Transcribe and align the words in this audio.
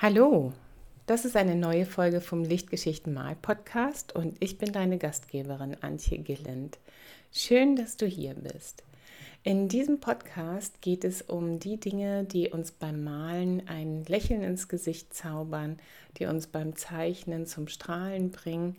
Hallo, 0.00 0.52
das 1.06 1.24
ist 1.24 1.36
eine 1.36 1.56
neue 1.56 1.84
Folge 1.84 2.20
vom 2.20 2.44
Lichtgeschichten 2.44 3.12
Mal 3.12 3.34
Podcast 3.34 4.14
und 4.14 4.36
ich 4.38 4.56
bin 4.56 4.70
deine 4.70 4.96
Gastgeberin 4.96 5.76
Antje 5.80 6.18
Gilland. 6.18 6.78
Schön, 7.32 7.74
dass 7.74 7.96
du 7.96 8.06
hier 8.06 8.34
bist. 8.34 8.84
In 9.42 9.66
diesem 9.66 9.98
Podcast 9.98 10.82
geht 10.82 11.02
es 11.02 11.22
um 11.22 11.58
die 11.58 11.80
Dinge, 11.80 12.22
die 12.22 12.48
uns 12.50 12.70
beim 12.70 13.02
Malen 13.02 13.66
ein 13.66 14.04
Lächeln 14.04 14.44
ins 14.44 14.68
Gesicht 14.68 15.12
zaubern, 15.14 15.78
die 16.16 16.26
uns 16.26 16.46
beim 16.46 16.76
Zeichnen 16.76 17.46
zum 17.46 17.66
Strahlen 17.66 18.30
bringen 18.30 18.76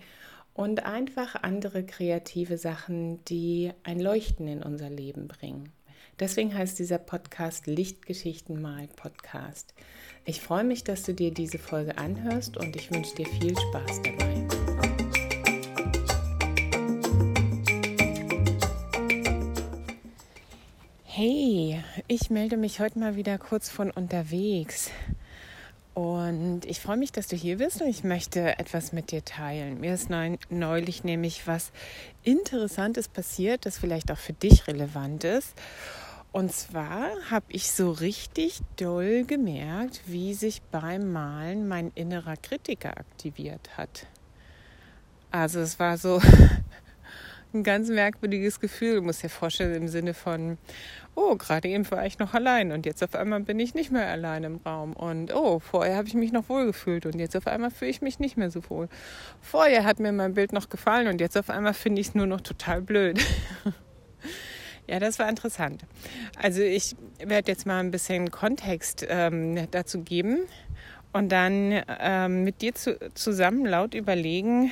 und 0.53 0.85
einfach 0.85 1.35
andere 1.35 1.83
kreative 1.83 2.57
Sachen, 2.57 3.25
die 3.25 3.73
ein 3.83 3.99
Leuchten 3.99 4.47
in 4.47 4.63
unser 4.63 4.89
Leben 4.89 5.27
bringen. 5.27 5.73
Deswegen 6.19 6.53
heißt 6.53 6.77
dieser 6.77 6.97
Podcast 6.97 7.65
Lichtgeschichten 7.65 8.61
mal 8.61 8.89
Podcast. 8.97 9.73
Ich 10.25 10.41
freue 10.41 10.65
mich, 10.65 10.83
dass 10.83 11.03
du 11.03 11.13
dir 11.13 11.33
diese 11.33 11.57
Folge 11.57 11.97
anhörst 11.97 12.57
und 12.57 12.75
ich 12.75 12.91
wünsche 12.91 13.15
dir 13.15 13.25
viel 13.25 13.57
Spaß 13.57 14.01
dabei. 14.03 14.45
Hey, 21.05 21.81
ich 22.09 22.29
melde 22.29 22.57
mich 22.57 22.81
heute 22.81 22.99
mal 22.99 23.15
wieder 23.15 23.37
kurz 23.37 23.69
von 23.69 23.89
unterwegs. 23.89 24.91
Und 25.93 26.65
ich 26.65 26.81
freue 26.81 26.97
mich, 26.97 27.13
dass 27.13 27.27
du 27.27 27.37
hier 27.37 27.57
bist 27.57 27.81
und 27.81 27.87
ich 27.87 28.03
möchte 28.03 28.59
etwas 28.59 28.91
mit 28.91 29.11
dir 29.11 29.23
teilen. 29.23 29.79
Mir 29.79 29.93
ist 29.93 30.09
neulich 30.49 31.03
nämlich 31.05 31.47
was 31.47 31.71
Interessantes 32.23 33.07
passiert, 33.07 33.65
das 33.65 33.77
vielleicht 33.77 34.11
auch 34.11 34.17
für 34.17 34.33
dich 34.33 34.67
relevant 34.67 35.23
ist. 35.23 35.55
Und 36.31 36.51
zwar 36.53 37.09
habe 37.31 37.45
ich 37.49 37.71
so 37.71 37.91
richtig 37.91 38.59
doll 38.75 39.23
gemerkt, 39.23 40.01
wie 40.05 40.35
sich 40.35 40.61
beim 40.61 41.11
Malen 41.11 41.67
mein 41.67 41.91
innerer 41.95 42.37
Kritiker 42.37 42.97
aktiviert 42.97 43.77
hat. 43.77 44.05
Also 45.31 45.59
es 45.59 45.79
war 45.79 45.97
so 45.97 46.21
ein 47.53 47.63
ganz 47.63 47.89
merkwürdiges 47.89 48.59
Gefühl. 48.59 48.95
Du 48.95 49.01
musst 49.01 49.23
dir 49.23 49.29
vorstellen 49.29 49.73
im 49.73 49.87
Sinne 49.87 50.13
von, 50.13 50.59
oh, 51.15 51.35
gerade 51.35 51.67
eben 51.67 51.89
war 51.89 52.05
ich 52.05 52.19
noch 52.19 52.35
allein 52.35 52.71
und 52.71 52.85
jetzt 52.85 53.03
auf 53.03 53.15
einmal 53.15 53.39
bin 53.39 53.59
ich 53.59 53.73
nicht 53.73 53.91
mehr 53.91 54.07
allein 54.07 54.43
im 54.43 54.57
Raum. 54.57 54.93
Und 54.93 55.33
oh, 55.33 55.59
vorher 55.59 55.95
habe 55.95 56.07
ich 56.07 56.13
mich 56.13 56.31
noch 56.31 56.47
wohl 56.47 56.67
gefühlt 56.67 57.07
und 57.07 57.17
jetzt 57.17 57.35
auf 57.35 57.47
einmal 57.47 57.71
fühle 57.71 57.91
ich 57.91 58.01
mich 58.01 58.19
nicht 58.19 58.37
mehr 58.37 58.51
so 58.51 58.61
wohl. 58.69 58.87
Vorher 59.41 59.83
hat 59.83 59.99
mir 59.99 60.11
mein 60.11 60.35
Bild 60.35 60.53
noch 60.53 60.69
gefallen 60.69 61.07
und 61.07 61.21
jetzt 61.21 61.37
auf 61.37 61.49
einmal 61.49 61.73
finde 61.73 62.01
ich 62.01 62.09
es 62.09 62.15
nur 62.15 62.27
noch 62.27 62.41
total 62.41 62.81
blöd. 62.83 63.19
Ja, 64.89 64.97
das 64.97 65.19
war 65.19 65.29
interessant. 65.29 65.85
Also 66.35 66.61
ich 66.61 66.95
werde 67.23 67.51
jetzt 67.51 67.67
mal 67.67 67.79
ein 67.79 67.91
bisschen 67.91 68.31
Kontext 68.31 69.05
ähm, 69.07 69.67
dazu 69.69 70.01
geben 70.01 70.47
und 71.11 71.29
dann 71.29 71.81
ähm, 71.99 72.43
mit 72.43 72.61
dir 72.61 72.75
zu, 72.75 72.97
zusammen 73.15 73.65
laut 73.65 73.93
überlegen, 73.95 74.71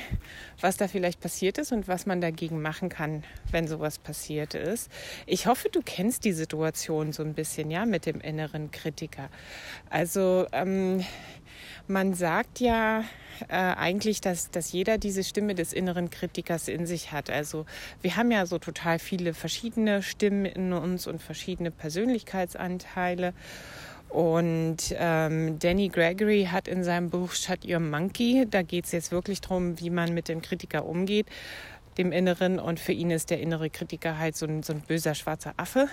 was 0.60 0.76
da 0.76 0.86
vielleicht 0.86 1.20
passiert 1.20 1.58
ist 1.58 1.72
und 1.72 1.88
was 1.88 2.06
man 2.06 2.20
dagegen 2.20 2.62
machen 2.62 2.88
kann, 2.88 3.24
wenn 3.50 3.66
sowas 3.66 3.98
passiert 3.98 4.54
ist. 4.54 4.90
Ich 5.26 5.46
hoffe, 5.46 5.68
du 5.70 5.80
kennst 5.84 6.24
die 6.24 6.32
Situation 6.32 7.12
so 7.12 7.22
ein 7.22 7.34
bisschen, 7.34 7.70
ja, 7.70 7.86
mit 7.86 8.06
dem 8.06 8.20
inneren 8.20 8.70
Kritiker. 8.70 9.30
Also 9.90 10.46
ähm, 10.52 11.04
man 11.88 12.14
sagt 12.14 12.60
ja 12.60 13.02
äh, 13.48 13.54
eigentlich, 13.56 14.20
dass, 14.20 14.50
dass 14.50 14.72
jeder 14.72 14.98
diese 14.98 15.24
Stimme 15.24 15.54
des 15.54 15.72
inneren 15.72 16.10
Kritikers 16.10 16.68
in 16.68 16.86
sich 16.86 17.12
hat. 17.12 17.30
Also 17.30 17.66
wir 18.02 18.16
haben 18.16 18.30
ja 18.30 18.46
so 18.46 18.58
total 18.58 18.98
viele 18.98 19.34
verschiedene 19.34 20.02
Stimmen 20.02 20.44
in 20.44 20.72
uns 20.72 21.06
und 21.06 21.22
verschiedene 21.22 21.70
Persönlichkeitsanteile. 21.70 23.32
Und 24.08 24.94
ähm, 24.96 25.58
Danny 25.58 25.88
Gregory 25.88 26.48
hat 26.50 26.66
in 26.66 26.82
seinem 26.82 27.10
Buch 27.10 27.32
Shut 27.32 27.66
Your 27.66 27.80
Monkey, 27.80 28.46
da 28.50 28.62
geht 28.62 28.86
es 28.86 28.92
jetzt 28.92 29.12
wirklich 29.12 29.40
darum, 29.40 29.78
wie 29.80 29.90
man 29.90 30.14
mit 30.14 30.28
dem 30.28 30.40
Kritiker 30.40 30.86
umgeht, 30.86 31.26
dem 31.98 32.10
Inneren. 32.12 32.58
Und 32.58 32.80
für 32.80 32.92
ihn 32.92 33.10
ist 33.10 33.30
der 33.30 33.40
innere 33.40 33.68
Kritiker 33.68 34.18
halt 34.18 34.36
so 34.36 34.46
ein, 34.46 34.62
so 34.62 34.72
ein 34.72 34.80
böser 34.80 35.14
schwarzer 35.14 35.52
Affe. 35.58 35.88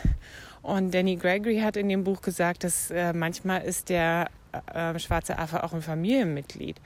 Und 0.61 0.93
Danny 0.93 1.17
Gregory 1.17 1.59
hat 1.59 1.75
in 1.75 1.89
dem 1.89 2.03
Buch 2.05 2.21
gesagt, 2.21 2.63
dass 2.63 2.89
äh, 2.89 3.11
manchmal 3.11 3.63
ist 3.63 3.89
der 3.89 4.29
äh, 4.73 4.97
schwarze 4.97 5.37
Affe 5.37 5.63
auch 5.63 5.73
ein 5.73 5.81
Familienmitglied. 5.81 6.77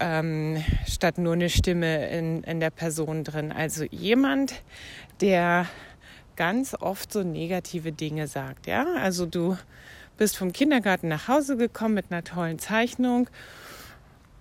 Ähm, 0.00 0.64
statt 0.86 1.18
nur 1.18 1.34
eine 1.34 1.50
Stimme 1.50 2.08
in, 2.08 2.42
in 2.42 2.58
der 2.58 2.70
Person 2.70 3.22
drin. 3.22 3.52
Also 3.52 3.84
jemand, 3.84 4.62
der 5.20 5.66
ganz 6.36 6.74
oft 6.74 7.12
so 7.12 7.22
negative 7.22 7.92
Dinge 7.92 8.26
sagt. 8.26 8.66
Ja, 8.66 8.86
also 8.94 9.26
du 9.26 9.58
bist 10.20 10.36
vom 10.36 10.52
Kindergarten 10.52 11.08
nach 11.08 11.28
Hause 11.28 11.56
gekommen 11.56 11.94
mit 11.94 12.12
einer 12.12 12.22
tollen 12.22 12.58
Zeichnung 12.58 13.30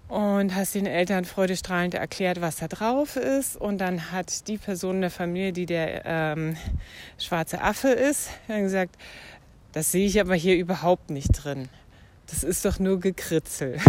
und 0.10 0.54
hast 0.54 0.76
den 0.76 0.86
Eltern 0.86 1.24
freudestrahlend 1.24 1.94
erklärt, 1.94 2.42
was 2.42 2.58
da 2.58 2.68
drauf 2.68 3.16
ist. 3.16 3.56
Und 3.56 3.78
dann 3.78 4.12
hat 4.12 4.50
die 4.50 4.58
Person 4.58 5.00
der 5.00 5.10
Familie, 5.10 5.54
die 5.54 5.66
der 5.66 6.02
ähm, 6.06 6.58
schwarze 7.18 7.62
Affe 7.62 7.88
ist, 7.88 8.30
gesagt, 8.50 8.98
das 9.72 9.94
sehe 9.94 10.06
ich 10.06 10.20
aber 10.20 10.36
hier 10.36 10.58
überhaupt 10.58 11.12
nicht 11.12 11.30
drin. 11.32 11.70
Das 12.28 12.44
ist 12.44 12.66
doch 12.66 12.78
nur 12.80 13.00
Gekritzel. 13.00 13.80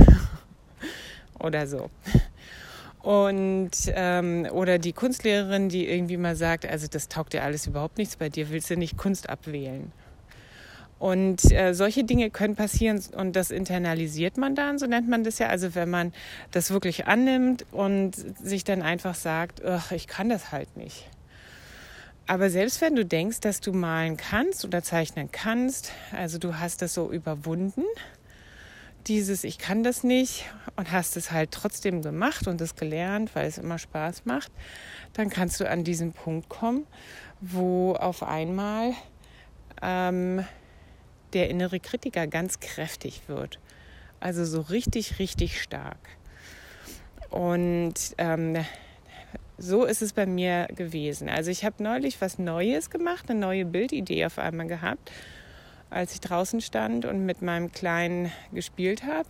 oder 1.41 1.67
so. 1.67 1.91
Und 3.03 3.73
ähm, 3.89 4.47
oder 4.53 4.79
die 4.79 4.93
Kunstlehrerin, 4.93 5.69
die 5.69 5.89
irgendwie 5.89 6.19
mal 6.19 6.37
sagt, 6.37 6.67
also 6.67 6.87
das 6.87 7.09
taugt 7.09 7.33
dir 7.33 7.43
alles 7.43 7.67
überhaupt 7.67 7.99
nichts 7.99 8.15
bei 8.15 8.29
dir, 8.29 8.51
willst 8.51 8.71
du 8.71 8.77
nicht 8.77 8.97
Kunst 8.97 9.29
abwählen? 9.29 9.91
Und 11.01 11.51
äh, 11.51 11.73
solche 11.73 12.05
Dinge 12.05 12.31
können 12.31 12.55
passieren 12.55 13.03
und 13.17 13.35
das 13.35 13.51
internalisiert 13.51 14.37
man 14.37 14.55
dann, 14.55 14.79
so 14.79 14.87
nennt 14.87 15.09
man 15.09 15.25
das 15.25 15.39
ja. 15.39 15.49
Also 15.49 15.75
wenn 15.75 15.91
man 15.91 16.13
das 16.53 16.71
wirklich 16.71 17.07
annimmt 17.07 17.65
und 17.73 18.15
sich 18.15 18.63
dann 18.65 18.83
einfach 18.83 19.15
sagt, 19.15 19.63
ich 19.93 20.07
kann 20.07 20.29
das 20.29 20.53
halt 20.53 20.77
nicht. 20.77 21.09
Aber 22.27 22.51
selbst 22.51 22.81
wenn 22.81 22.95
du 22.95 23.05
denkst, 23.05 23.41
dass 23.41 23.61
du 23.61 23.73
malen 23.73 24.19
kannst 24.19 24.65
oder 24.65 24.83
zeichnen 24.83 25.31
kannst, 25.33 25.91
also 26.13 26.39
du 26.39 26.61
hast 26.61 26.83
das 26.83 26.95
so 26.95 27.11
überwunden, 27.11 27.83
dieses 29.07 29.43
Ich 29.45 29.59
kann 29.59 29.83
das 29.83 30.05
nicht 30.05 30.45
und 30.77 30.93
hast 30.93 31.17
es 31.17 31.33
halt 31.33 31.51
trotzdem 31.51 32.03
gemacht 32.03 32.47
und 32.47 32.61
es 32.61 32.77
gelernt, 32.77 33.35
weil 33.35 33.47
es 33.47 33.59
immer 33.59 33.79
Spaß 33.79 34.27
macht, 34.27 34.53
dann 35.15 35.31
kannst 35.31 35.59
du 35.61 35.69
an 35.69 35.83
diesen 35.83 36.13
Punkt 36.13 36.49
kommen, 36.49 36.87
wo 37.41 37.95
auf 37.95 38.23
einmal 38.23 38.93
ähm, 39.83 40.45
der 41.35 41.51
innere 41.51 41.81
Kritiker 41.81 42.27
ganz 42.27 42.61
kräftig 42.61 43.23
wird. 43.27 43.59
Also 44.21 44.45
so 44.45 44.61
richtig, 44.61 45.19
richtig 45.19 45.61
stark. 45.61 45.99
Und 47.31 47.95
ähm, 48.19 48.57
so 49.57 49.85
ist 49.85 50.03
es 50.03 50.13
bei 50.13 50.27
mir 50.27 50.69
gewesen. 50.75 51.29
Also 51.29 51.51
ich 51.51 51.65
habe 51.65 51.83
neulich 51.83 52.21
was 52.21 52.39
Neues 52.39 52.91
gemacht, 52.91 53.31
eine 53.31 53.39
neue 53.39 53.65
Bildidee 53.65 54.25
auf 54.25 54.39
einmal 54.39 54.67
gehabt, 54.67 55.13
als 55.91 56.15
ich 56.15 56.21
draußen 56.21 56.61
stand 56.61 57.05
und 57.05 57.25
mit 57.27 57.43
meinem 57.43 57.71
Kleinen 57.71 58.33
gespielt 58.53 59.05
habe. 59.05 59.29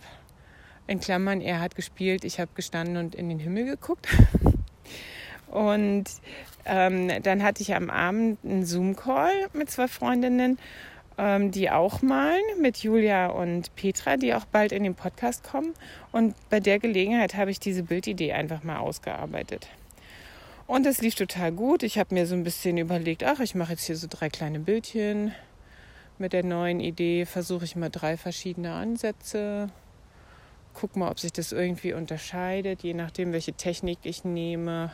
In 0.87 0.99
Klammern, 0.99 1.41
er 1.41 1.59
hat 1.59 1.75
gespielt, 1.75 2.23
ich 2.23 2.39
habe 2.39 2.51
gestanden 2.55 2.97
und 2.97 3.15
in 3.15 3.29
den 3.29 3.39
Himmel 3.39 3.65
geguckt. 3.65 4.07
Und 5.47 6.05
ähm, 6.63 7.11
dann 7.23 7.43
hatte 7.43 7.61
ich 7.61 7.75
am 7.75 7.89
Abend 7.89 8.39
einen 8.45 8.65
Zoom-Call 8.65 9.49
mit 9.51 9.69
zwei 9.69 9.89
Freundinnen 9.89 10.57
ähm, 11.21 11.51
die 11.51 11.69
auch 11.69 12.01
malen, 12.01 12.41
mit 12.59 12.77
Julia 12.79 13.27
und 13.27 13.75
Petra, 13.75 14.17
die 14.17 14.33
auch 14.33 14.45
bald 14.45 14.71
in 14.71 14.83
den 14.83 14.95
Podcast 14.95 15.43
kommen. 15.43 15.75
Und 16.11 16.33
bei 16.49 16.59
der 16.59 16.79
Gelegenheit 16.79 17.35
habe 17.35 17.51
ich 17.51 17.59
diese 17.59 17.83
Bildidee 17.83 18.33
einfach 18.33 18.63
mal 18.63 18.79
ausgearbeitet. 18.79 19.67
Und 20.65 20.87
es 20.87 20.99
lief 20.99 21.13
total 21.13 21.51
gut. 21.51 21.83
Ich 21.83 21.99
habe 21.99 22.15
mir 22.15 22.25
so 22.25 22.33
ein 22.33 22.43
bisschen 22.43 22.79
überlegt, 22.79 23.23
ach, 23.23 23.39
ich 23.39 23.53
mache 23.53 23.73
jetzt 23.73 23.83
hier 23.83 23.97
so 23.97 24.07
drei 24.09 24.29
kleine 24.29 24.59
Bildchen. 24.59 25.31
Mit 26.17 26.33
der 26.33 26.43
neuen 26.43 26.79
Idee 26.79 27.25
versuche 27.25 27.65
ich 27.65 27.75
mal 27.75 27.89
drei 27.89 28.17
verschiedene 28.17 28.73
Ansätze. 28.73 29.69
Guck 30.73 30.95
mal, 30.95 31.11
ob 31.11 31.19
sich 31.19 31.33
das 31.33 31.51
irgendwie 31.51 31.93
unterscheidet, 31.93 32.81
je 32.81 32.95
nachdem, 32.95 33.31
welche 33.31 33.53
Technik 33.53 33.99
ich 34.03 34.23
nehme. 34.23 34.91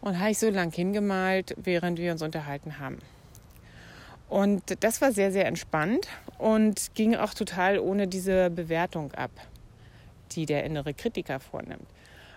Und 0.00 0.18
habe 0.18 0.30
ich 0.30 0.38
so 0.38 0.50
lang 0.50 0.72
hingemalt, 0.72 1.54
während 1.56 1.98
wir 2.00 2.10
uns 2.10 2.22
unterhalten 2.22 2.80
haben. 2.80 2.98
Und 4.30 4.62
das 4.84 5.00
war 5.00 5.10
sehr, 5.10 5.32
sehr 5.32 5.46
entspannt 5.46 6.06
und 6.38 6.94
ging 6.94 7.16
auch 7.16 7.34
total 7.34 7.80
ohne 7.80 8.06
diese 8.06 8.48
Bewertung 8.48 9.12
ab, 9.12 9.32
die 10.32 10.46
der 10.46 10.62
innere 10.62 10.94
Kritiker 10.94 11.40
vornimmt. 11.40 11.86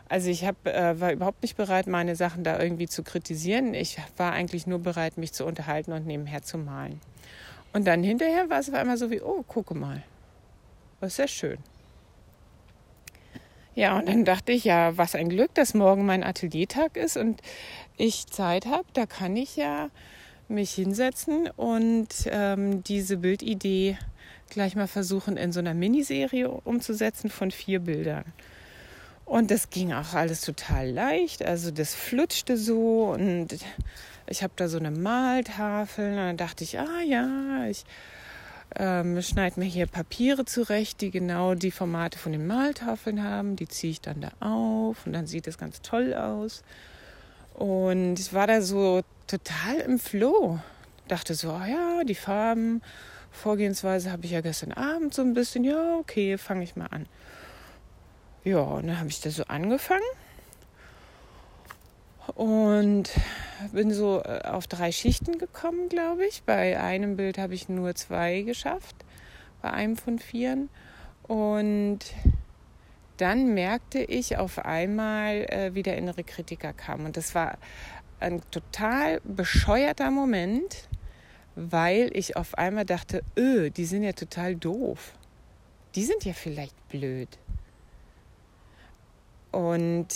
Also 0.09 0.29
ich 0.29 0.43
hab, 0.43 0.65
äh, 0.65 0.99
war 0.99 1.11
überhaupt 1.11 1.43
nicht 1.43 1.55
bereit, 1.55 1.85
meine 1.85 2.15
Sachen 2.15 2.43
da 2.43 2.59
irgendwie 2.59 2.87
zu 2.87 3.03
kritisieren. 3.03 3.75
Ich 3.75 3.99
war 4.17 4.31
eigentlich 4.33 4.65
nur 4.65 4.79
bereit, 4.79 5.17
mich 5.17 5.33
zu 5.33 5.45
unterhalten 5.45 5.93
und 5.93 6.07
nebenher 6.07 6.41
zu 6.41 6.57
malen. 6.57 6.99
Und 7.73 7.85
dann 7.85 8.01
hinterher 8.01 8.49
war 8.49 8.59
es 8.59 8.69
auf 8.69 8.75
einmal 8.75 8.97
so 8.97 9.11
wie, 9.11 9.21
oh, 9.21 9.43
gucke 9.47 9.75
mal, 9.75 10.01
das 10.99 11.11
ist 11.11 11.15
sehr 11.17 11.27
schön. 11.27 11.57
Ja, 13.75 13.97
und 13.97 14.07
dann 14.07 14.25
dachte 14.25 14.51
ich, 14.51 14.63
ja, 14.63 14.97
was 14.97 15.13
ein 15.13 15.29
Glück, 15.29 15.53
dass 15.53 15.75
morgen 15.75 16.05
mein 16.07 16.23
Ateliertag 16.23 16.97
ist 16.97 17.17
und 17.17 17.41
ich 17.97 18.25
Zeit 18.27 18.65
habe. 18.65 18.85
Da 18.93 19.05
kann 19.05 19.35
ich 19.35 19.55
ja 19.55 19.89
mich 20.53 20.73
hinsetzen 20.73 21.49
und 21.55 22.07
ähm, 22.27 22.83
diese 22.83 23.17
Bildidee 23.17 23.97
gleich 24.49 24.75
mal 24.75 24.87
versuchen, 24.87 25.37
in 25.37 25.51
so 25.51 25.59
einer 25.59 25.73
Miniserie 25.73 26.49
umzusetzen 26.49 27.29
von 27.29 27.51
vier 27.51 27.79
Bildern. 27.79 28.25
Und 29.25 29.51
das 29.51 29.69
ging 29.69 29.93
auch 29.93 30.13
alles 30.13 30.41
total 30.41 30.89
leicht. 30.89 31.43
Also 31.43 31.71
das 31.71 31.95
flutschte 31.95 32.57
so 32.57 33.11
und 33.13 33.47
ich 34.27 34.43
habe 34.43 34.53
da 34.55 34.67
so 34.67 34.77
eine 34.77 34.91
Maltafel. 34.91 36.11
Und 36.11 36.17
dann 36.17 36.37
dachte 36.37 36.63
ich, 36.63 36.79
ah 36.79 37.01
ja, 37.05 37.65
ich 37.67 37.85
ähm, 38.75 39.21
schneide 39.21 39.59
mir 39.59 39.65
hier 39.65 39.87
Papiere 39.87 40.45
zurecht, 40.45 41.01
die 41.01 41.11
genau 41.11 41.55
die 41.55 41.71
Formate 41.71 42.17
von 42.17 42.31
den 42.31 42.47
Maltafeln 42.47 43.23
haben. 43.23 43.55
Die 43.55 43.67
ziehe 43.67 43.91
ich 43.91 44.01
dann 44.01 44.21
da 44.21 44.31
auf 44.39 45.05
und 45.05 45.13
dann 45.13 45.27
sieht 45.27 45.47
es 45.47 45.57
ganz 45.57 45.81
toll 45.81 46.13
aus. 46.13 46.63
Und 47.53 48.19
ich 48.19 48.33
war 48.33 48.47
da 48.47 48.61
so 48.61 49.01
total 49.27 49.77
im 49.85 49.99
Flow. 49.99 50.59
Dachte 51.07 51.35
so, 51.35 51.51
oh 51.51 51.65
ja, 51.65 52.03
die 52.03 52.15
Farben, 52.15 52.81
Vorgehensweise 53.31 54.11
habe 54.11 54.25
ich 54.25 54.31
ja 54.31 54.41
gestern 54.41 54.71
Abend 54.71 55.13
so 55.13 55.21
ein 55.21 55.33
bisschen, 55.33 55.63
ja, 55.63 55.97
okay, 55.97 56.37
fange 56.37 56.63
ich 56.63 56.75
mal 56.75 56.87
an. 56.87 57.07
Ja, 58.43 58.59
und 58.59 58.87
dann 58.87 58.99
habe 58.99 59.09
ich 59.09 59.21
das 59.21 59.35
so 59.35 59.43
angefangen 59.45 60.03
und 62.35 63.09
bin 63.71 63.93
so 63.93 64.21
äh, 64.23 64.41
auf 64.43 64.67
drei 64.67 64.91
Schichten 64.91 65.37
gekommen, 65.37 65.89
glaube 65.89 66.25
ich. 66.25 66.43
Bei 66.43 66.79
einem 66.79 67.17
Bild 67.17 67.37
habe 67.37 67.53
ich 67.53 67.69
nur 67.69 67.95
zwei 67.95 68.41
geschafft, 68.41 68.95
bei 69.61 69.71
einem 69.71 69.97
von 69.97 70.19
vieren. 70.19 70.69
Und 71.23 71.99
dann 73.17 73.53
merkte 73.53 73.99
ich 73.99 74.37
auf 74.37 74.59
einmal, 74.59 75.45
äh, 75.49 75.71
wie 75.73 75.83
der 75.83 75.97
innere 75.97 76.23
Kritiker 76.23 76.73
kam. 76.73 77.05
Und 77.05 77.17
das 77.17 77.35
war 77.35 77.57
ein 78.19 78.41
total 78.51 79.21
bescheuerter 79.23 80.09
Moment, 80.11 80.87
weil 81.55 82.09
ich 82.13 82.35
auf 82.35 82.57
einmal 82.57 82.85
dachte, 82.85 83.23
öh, 83.37 83.69
die 83.69 83.85
sind 83.85 84.03
ja 84.03 84.13
total 84.13 84.55
doof. 84.55 85.13
Die 85.95 86.03
sind 86.03 86.25
ja 86.25 86.33
vielleicht 86.33 86.75
blöd. 86.89 87.29
Und 89.51 90.07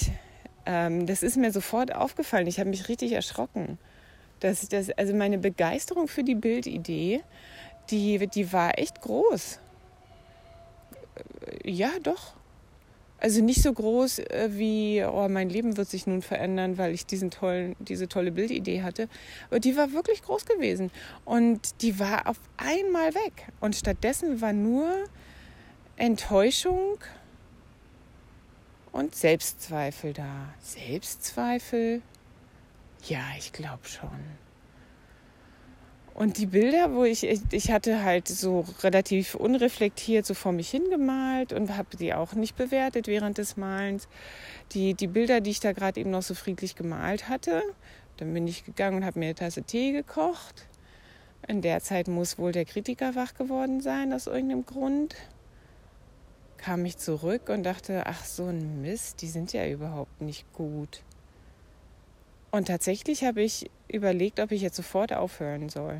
ähm, 0.65 1.05
das 1.05 1.21
ist 1.21 1.37
mir 1.37 1.51
sofort 1.51 1.93
aufgefallen. 1.93 2.47
Ich 2.47 2.59
habe 2.59 2.69
mich 2.69 2.89
richtig 2.89 3.11
erschrocken. 3.11 3.77
Dass 4.39 4.67
das, 4.67 4.89
also 4.91 5.13
meine 5.15 5.37
Begeisterung 5.37 6.07
für 6.07 6.23
die 6.23 6.35
Bildidee, 6.35 7.21
die, 7.89 8.27
die 8.27 8.51
war 8.51 8.77
echt 8.77 9.01
groß. 9.01 9.59
Ja, 11.63 11.89
doch. 12.01 12.36
Also 13.19 13.41
nicht 13.41 13.63
so 13.63 13.73
groß 13.73 14.19
äh, 14.19 14.49
wie, 14.51 15.03
oh, 15.03 15.27
mein 15.27 15.49
Leben 15.49 15.75
wird 15.77 15.89
sich 15.89 16.05
nun 16.05 16.21
verändern, 16.21 16.77
weil 16.77 16.93
ich 16.93 17.05
diesen 17.05 17.31
tollen, 17.31 17.75
diese 17.79 18.07
tolle 18.07 18.31
Bildidee 18.31 18.83
hatte. 18.83 19.09
Aber 19.49 19.59
die 19.59 19.75
war 19.75 19.91
wirklich 19.93 20.21
groß 20.21 20.45
gewesen. 20.45 20.91
Und 21.25 21.81
die 21.81 21.99
war 21.99 22.27
auf 22.27 22.39
einmal 22.57 23.15
weg. 23.15 23.47
Und 23.59 23.75
stattdessen 23.75 24.39
war 24.41 24.53
nur 24.53 24.91
Enttäuschung 25.95 26.99
und 28.91 29.15
Selbstzweifel 29.15 30.13
da. 30.13 30.53
Selbstzweifel? 30.61 32.01
Ja, 33.07 33.23
ich 33.37 33.51
glaube 33.51 33.87
schon. 33.87 34.46
Und 36.17 36.39
die 36.39 36.47
Bilder, 36.47 36.95
wo 36.95 37.03
ich, 37.03 37.27
ich 37.51 37.71
hatte 37.71 38.03
halt 38.03 38.27
so 38.27 38.65
relativ 38.81 39.35
unreflektiert 39.35 40.25
so 40.25 40.33
vor 40.33 40.51
mich 40.51 40.71
hingemalt 40.71 41.53
und 41.53 41.77
habe 41.77 41.95
die 41.95 42.15
auch 42.15 42.33
nicht 42.33 42.55
bewertet 42.55 43.05
während 43.05 43.37
des 43.37 43.55
Malens. 43.55 44.07
Die, 44.71 44.95
die 44.95 45.05
Bilder, 45.05 45.41
die 45.41 45.51
ich 45.51 45.59
da 45.59 45.73
gerade 45.73 45.99
eben 45.99 46.09
noch 46.09 46.23
so 46.23 46.33
friedlich 46.33 46.75
gemalt 46.75 47.29
hatte, 47.29 47.61
dann 48.17 48.33
bin 48.33 48.47
ich 48.47 48.65
gegangen 48.65 48.97
und 48.97 49.05
habe 49.05 49.19
mir 49.19 49.25
eine 49.25 49.35
Tasse 49.35 49.61
Tee 49.61 49.91
gekocht. 49.91 50.65
In 51.47 51.61
der 51.61 51.81
Zeit 51.81 52.07
muss 52.07 52.39
wohl 52.39 52.51
der 52.51 52.65
Kritiker 52.65 53.13
wach 53.13 53.35
geworden 53.35 53.79
sein, 53.79 54.11
aus 54.11 54.25
irgendeinem 54.25 54.65
Grund. 54.65 55.13
Kam 56.57 56.83
ich 56.85 56.97
zurück 56.97 57.47
und 57.49 57.61
dachte, 57.61 58.07
ach 58.07 58.25
so 58.25 58.47
ein 58.47 58.81
Mist, 58.81 59.21
die 59.21 59.29
sind 59.29 59.53
ja 59.53 59.67
überhaupt 59.67 60.19
nicht 60.19 60.51
gut. 60.53 61.03
Und 62.49 62.69
tatsächlich 62.69 63.23
habe 63.23 63.43
ich 63.43 63.69
überlegt, 63.87 64.39
ob 64.39 64.51
ich 64.51 64.61
jetzt 64.61 64.75
sofort 64.75 65.13
aufhören 65.13 65.69
soll. 65.69 65.99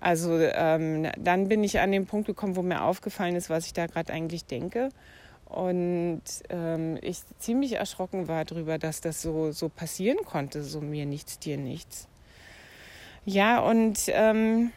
Also 0.00 0.38
ähm, 0.38 1.08
dann 1.18 1.48
bin 1.48 1.64
ich 1.64 1.80
an 1.80 1.90
den 1.90 2.06
Punkt 2.06 2.26
gekommen, 2.26 2.56
wo 2.56 2.62
mir 2.62 2.82
aufgefallen 2.82 3.34
ist, 3.34 3.50
was 3.50 3.66
ich 3.66 3.72
da 3.72 3.86
gerade 3.86 4.12
eigentlich 4.12 4.44
denke. 4.44 4.90
Und 5.46 6.22
ähm, 6.48 6.98
ich 7.02 7.20
ziemlich 7.38 7.74
erschrocken 7.74 8.28
war 8.28 8.44
darüber, 8.44 8.78
dass 8.78 9.00
das 9.00 9.22
so, 9.22 9.52
so 9.52 9.68
passieren 9.68 10.18
konnte, 10.24 10.62
so 10.62 10.80
mir 10.80 11.06
nichts, 11.06 11.38
dir 11.38 11.56
nichts. 11.56 12.08
Ja, 13.24 13.60
und 13.60 13.98
ähm, 14.08 14.72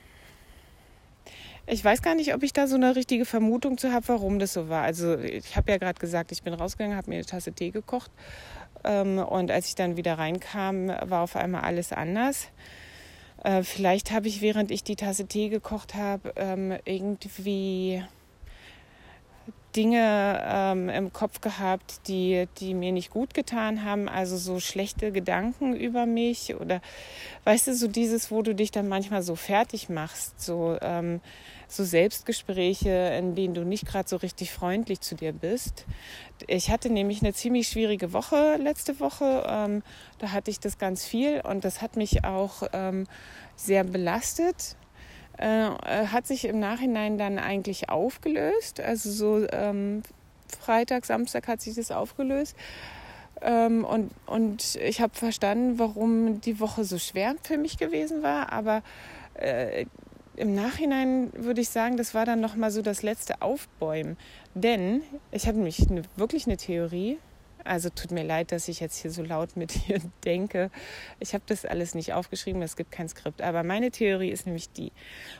ich 1.67 1.83
weiß 1.83 2.01
gar 2.01 2.15
nicht, 2.15 2.33
ob 2.33 2.43
ich 2.43 2.53
da 2.53 2.67
so 2.67 2.75
eine 2.75 2.95
richtige 2.95 3.25
Vermutung 3.25 3.77
zu 3.77 3.91
habe, 3.91 4.07
warum 4.07 4.39
das 4.39 4.53
so 4.53 4.69
war. 4.69 4.83
Also 4.83 5.17
ich 5.17 5.55
habe 5.55 5.71
ja 5.71 5.77
gerade 5.77 5.99
gesagt, 5.99 6.31
ich 6.31 6.43
bin 6.43 6.53
rausgegangen, 6.53 6.97
habe 6.97 7.09
mir 7.09 7.17
eine 7.17 7.25
Tasse 7.25 7.51
Tee 7.51 7.71
gekocht 7.71 8.11
und 8.83 9.51
als 9.51 9.67
ich 9.67 9.75
dann 9.75 9.97
wieder 9.97 10.17
reinkam, 10.17 10.87
war 10.87 11.21
auf 11.21 11.35
einmal 11.35 11.61
alles 11.61 11.91
anders. 11.91 12.47
Äh, 13.43 13.63
vielleicht 13.63 14.11
habe 14.11 14.27
ich, 14.27 14.41
während 14.41 14.71
ich 14.71 14.83
die 14.83 14.95
Tasse 14.95 15.25
Tee 15.25 15.49
gekocht 15.49 15.95
habe, 15.95 16.33
ähm, 16.35 16.77
irgendwie 16.85 18.03
Dinge 19.75 20.43
ähm, 20.45 20.89
im 20.89 21.13
Kopf 21.13 21.41
gehabt, 21.41 22.07
die, 22.07 22.47
die 22.59 22.73
mir 22.73 22.91
nicht 22.91 23.11
gut 23.11 23.33
getan 23.33 23.85
haben, 23.85 24.09
also 24.09 24.35
so 24.35 24.59
schlechte 24.59 25.11
Gedanken 25.11 25.75
über 25.75 26.05
mich 26.05 26.55
oder 26.55 26.81
weißt 27.43 27.67
du, 27.67 27.75
so 27.75 27.87
dieses, 27.87 28.31
wo 28.31 28.41
du 28.41 28.55
dich 28.55 28.71
dann 28.71 28.87
manchmal 28.87 29.21
so 29.21 29.35
fertig 29.35 29.89
machst, 29.89 30.41
so, 30.41 30.77
ähm, 30.81 31.21
so 31.71 31.83
Selbstgespräche, 31.83 32.89
in 33.17 33.35
denen 33.35 33.53
du 33.53 33.63
nicht 33.63 33.85
gerade 33.85 34.09
so 34.09 34.17
richtig 34.17 34.51
freundlich 34.51 35.01
zu 35.01 35.15
dir 35.15 35.33
bist. 35.33 35.85
Ich 36.47 36.69
hatte 36.69 36.89
nämlich 36.89 37.21
eine 37.21 37.33
ziemlich 37.33 37.67
schwierige 37.67 38.11
Woche 38.13 38.57
letzte 38.57 38.99
Woche, 38.99 39.45
ähm, 39.47 39.83
da 40.17 40.31
hatte 40.31 40.51
ich 40.51 40.59
das 40.59 40.77
ganz 40.77 41.05
viel 41.05 41.41
und 41.41 41.63
das 41.63 41.81
hat 41.81 41.95
mich 41.95 42.23
auch 42.25 42.63
ähm, 42.73 43.07
sehr 43.55 43.83
belastet 43.83 44.75
äh, 45.39 45.67
äh, 45.67 46.07
hat 46.07 46.27
sich 46.27 46.43
im 46.45 46.59
Nachhinein 46.59 47.17
dann 47.17 47.39
eigentlich 47.39 47.89
aufgelöst. 47.89 48.81
Also 48.81 49.09
so 49.09 49.47
ähm, 49.51 50.03
Freitag, 50.59 51.05
Samstag 51.05 51.47
hat 51.47 51.61
sich 51.61 51.75
das 51.75 51.91
aufgelöst. 51.91 52.57
Ähm, 53.41 53.85
und, 53.85 54.11
und 54.25 54.75
ich 54.75 54.99
habe 54.99 55.15
verstanden, 55.15 55.79
warum 55.79 56.41
die 56.41 56.59
Woche 56.59 56.83
so 56.83 56.97
schwer 56.97 57.35
für 57.41 57.57
mich 57.57 57.77
gewesen 57.77 58.21
war. 58.21 58.51
Aber 58.51 58.83
äh, 59.35 59.85
im 60.39 60.55
Nachhinein 60.55 61.31
würde 61.33 61.61
ich 61.61 61.69
sagen, 61.69 61.97
das 61.97 62.13
war 62.13 62.25
dann 62.25 62.39
nochmal 62.39 62.71
so 62.71 62.81
das 62.81 63.03
letzte 63.03 63.41
Aufbäumen. 63.41 64.17
Denn 64.53 65.01
ich 65.31 65.47
habe 65.47 65.57
nämlich 65.57 65.89
eine, 65.89 66.03
wirklich 66.15 66.47
eine 66.47 66.57
Theorie, 66.57 67.17
also 67.65 67.89
tut 67.89 68.11
mir 68.11 68.23
leid, 68.23 68.53
dass 68.53 68.69
ich 68.69 68.79
jetzt 68.79 68.97
hier 68.97 69.11
so 69.11 69.21
laut 69.21 69.57
mit 69.57 69.73
dir 69.87 69.99
denke. 70.23 70.71
Ich 71.19 71.33
habe 71.33 71.43
das 71.45 71.65
alles 71.65 71.93
nicht 71.93 72.13
aufgeschrieben, 72.13 72.61
es 72.61 72.77
gibt 72.77 72.91
kein 72.91 73.09
Skript. 73.09 73.41
Aber 73.41 73.63
meine 73.63 73.91
Theorie 73.91 74.29
ist 74.29 74.45
nämlich 74.45 74.71
die. 74.71 74.91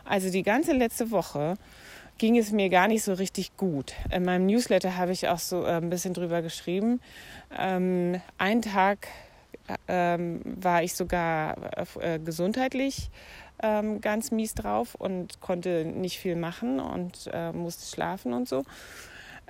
Also 0.03 0.29
die 0.29 0.43
ganze 0.43 0.73
letzte 0.73 1.11
Woche 1.11 1.55
ging 2.17 2.37
es 2.37 2.51
mir 2.51 2.69
gar 2.69 2.89
nicht 2.89 3.03
so 3.03 3.13
richtig 3.13 3.55
gut. 3.55 3.93
In 4.11 4.25
meinem 4.25 4.45
Newsletter 4.45 4.97
habe 4.97 5.13
ich 5.13 5.29
auch 5.29 5.39
so 5.39 5.63
äh, 5.63 5.77
ein 5.77 5.89
bisschen 5.89 6.13
drüber 6.13 6.41
geschrieben. 6.41 6.99
Ähm, 7.57 8.19
einen 8.37 8.61
Tag 8.61 9.07
ähm, 9.87 10.41
war 10.43 10.83
ich 10.83 10.93
sogar 10.93 11.55
äh, 12.01 12.19
gesundheitlich 12.19 13.09
ähm, 13.61 14.01
ganz 14.01 14.31
mies 14.31 14.53
drauf 14.53 14.95
und 14.95 15.41
konnte 15.41 15.85
nicht 15.85 16.19
viel 16.19 16.35
machen 16.35 16.79
und 16.79 17.29
äh, 17.33 17.51
musste 17.51 17.85
schlafen 17.85 18.33
und 18.33 18.47
so. 18.47 18.63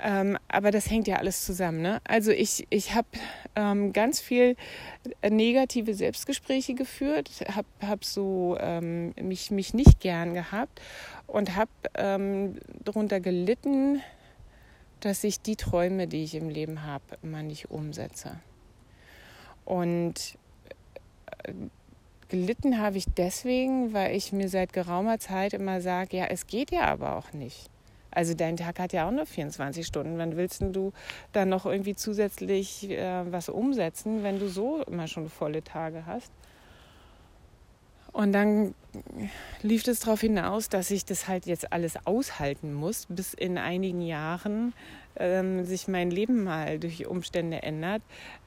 Ähm, 0.02 0.38
aber 0.48 0.72
das 0.72 0.90
hängt 0.90 1.08
ja 1.08 1.18
alles 1.18 1.46
zusammen. 1.46 1.82
Ne? 1.82 2.00
Also 2.06 2.32
ich, 2.32 2.66
ich 2.70 2.96
habe 2.96 3.08
ähm, 3.56 3.92
ganz 3.92 4.22
viel 4.22 4.56
negative 5.28 5.94
Selbstgespräche 5.94 6.74
geführt, 6.74 7.30
habe 7.54 7.68
hab 7.86 8.06
so 8.06 8.58
ähm, 8.60 9.14
mich, 9.22 9.52
mich 9.52 9.74
nicht 9.74 10.00
gern 10.00 10.34
gehabt 10.34 10.82
und 11.28 11.56
habe 11.56 11.72
ähm, 11.96 12.56
darunter 12.84 13.20
gelitten, 13.20 14.02
dass 15.02 15.24
ich 15.24 15.42
die 15.42 15.56
Träume, 15.56 16.08
die 16.08 16.24
ich 16.24 16.36
im 16.36 16.50
Leben 16.50 16.84
habe, 16.84 17.04
immer 17.22 17.44
nicht 17.44 17.70
umsetze. 17.70 18.40
Und 19.66 20.38
äh, 21.44 21.54
gelitten 22.30 22.80
habe 22.80 22.98
ich 22.98 23.06
deswegen, 23.18 23.94
weil 23.94 24.16
ich 24.16 24.32
mir 24.32 24.50
seit 24.50 24.74
geraumer 24.74 25.20
Zeit 25.20 25.54
immer 25.54 25.82
sage, 25.82 26.18
ja, 26.18 26.26
es 26.26 26.48
geht 26.48 26.72
ja 26.72 26.86
aber 26.86 27.18
auch 27.18 27.34
nicht. 27.34 27.70
Also 28.12 28.34
dein 28.34 28.58
Tag 28.58 28.80
hat 28.80 28.94
ja 28.94 29.08
auch 29.08 29.12
nur 29.12 29.26
24 29.26 29.86
Stunden. 29.86 30.18
Wann 30.18 30.36
willst 30.36 30.62
du 30.62 30.94
dann 31.32 31.50
noch 31.50 31.66
irgendwie 31.66 31.96
zusätzlich 31.96 32.90
äh, 32.90 33.32
was 33.32 33.50
umsetzen, 33.50 34.24
wenn 34.24 34.40
du 34.40 34.48
so 34.48 34.82
immer 34.84 35.08
schon 35.08 35.30
volle 35.30 35.64
Tage 35.64 36.06
hast? 36.06 36.32
Und 38.12 38.34
dann 38.34 38.74
lief 39.62 39.88
es 39.88 40.00
darauf 40.00 40.22
hinaus, 40.22 40.70
dass 40.70 40.90
ich 40.90 41.06
das 41.06 41.28
halt 41.28 41.46
jetzt 41.46 41.72
alles 41.72 42.06
aushalten 42.06 42.74
muss, 42.74 43.06
bis 43.08 43.36
in 43.36 43.58
einigen 43.60 44.02
Jahren 44.02 44.74
ähm, 45.16 45.64
sich 45.66 45.88
mein 45.88 46.10
Leben 46.10 46.44
mal 46.44 46.80
durch 46.80 47.06
Umstände 47.06 47.62
ändert. 47.62 48.02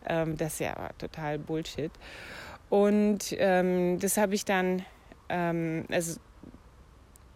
Ähm, 0.06 0.36
das 0.36 0.54
ist 0.54 0.60
ja 0.60 0.90
total 0.98 1.38
Bullshit. 1.38 1.92
Und 2.72 3.36
ähm, 3.36 3.98
das 3.98 4.16
habe 4.16 4.34
ich 4.34 4.46
dann, 4.46 4.82
ähm, 5.28 5.84
also 5.90 6.18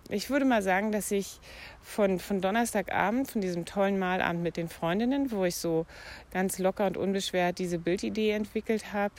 ich 0.09 0.31
würde 0.31 0.47
mal 0.47 0.63
sagen, 0.63 0.93
dass 0.93 1.11
ich 1.11 1.41
von, 1.83 2.19
von 2.19 2.41
Donnerstagabend, 2.41 3.31
von 3.31 3.43
diesem 3.43 3.67
tollen 3.67 3.99
Malabend 3.99 4.43
mit 4.43 4.57
den 4.57 4.71
Freundinnen, 4.71 5.31
wo 5.31 5.45
ich 5.45 5.57
so 5.57 5.85
ganz 6.33 6.59
locker 6.59 6.87
und 6.87 6.97
unbeschwert 6.97 7.59
diese 7.59 7.79
Bildidee 7.79 8.31
entwickelt 8.31 8.95
habe, 8.95 9.13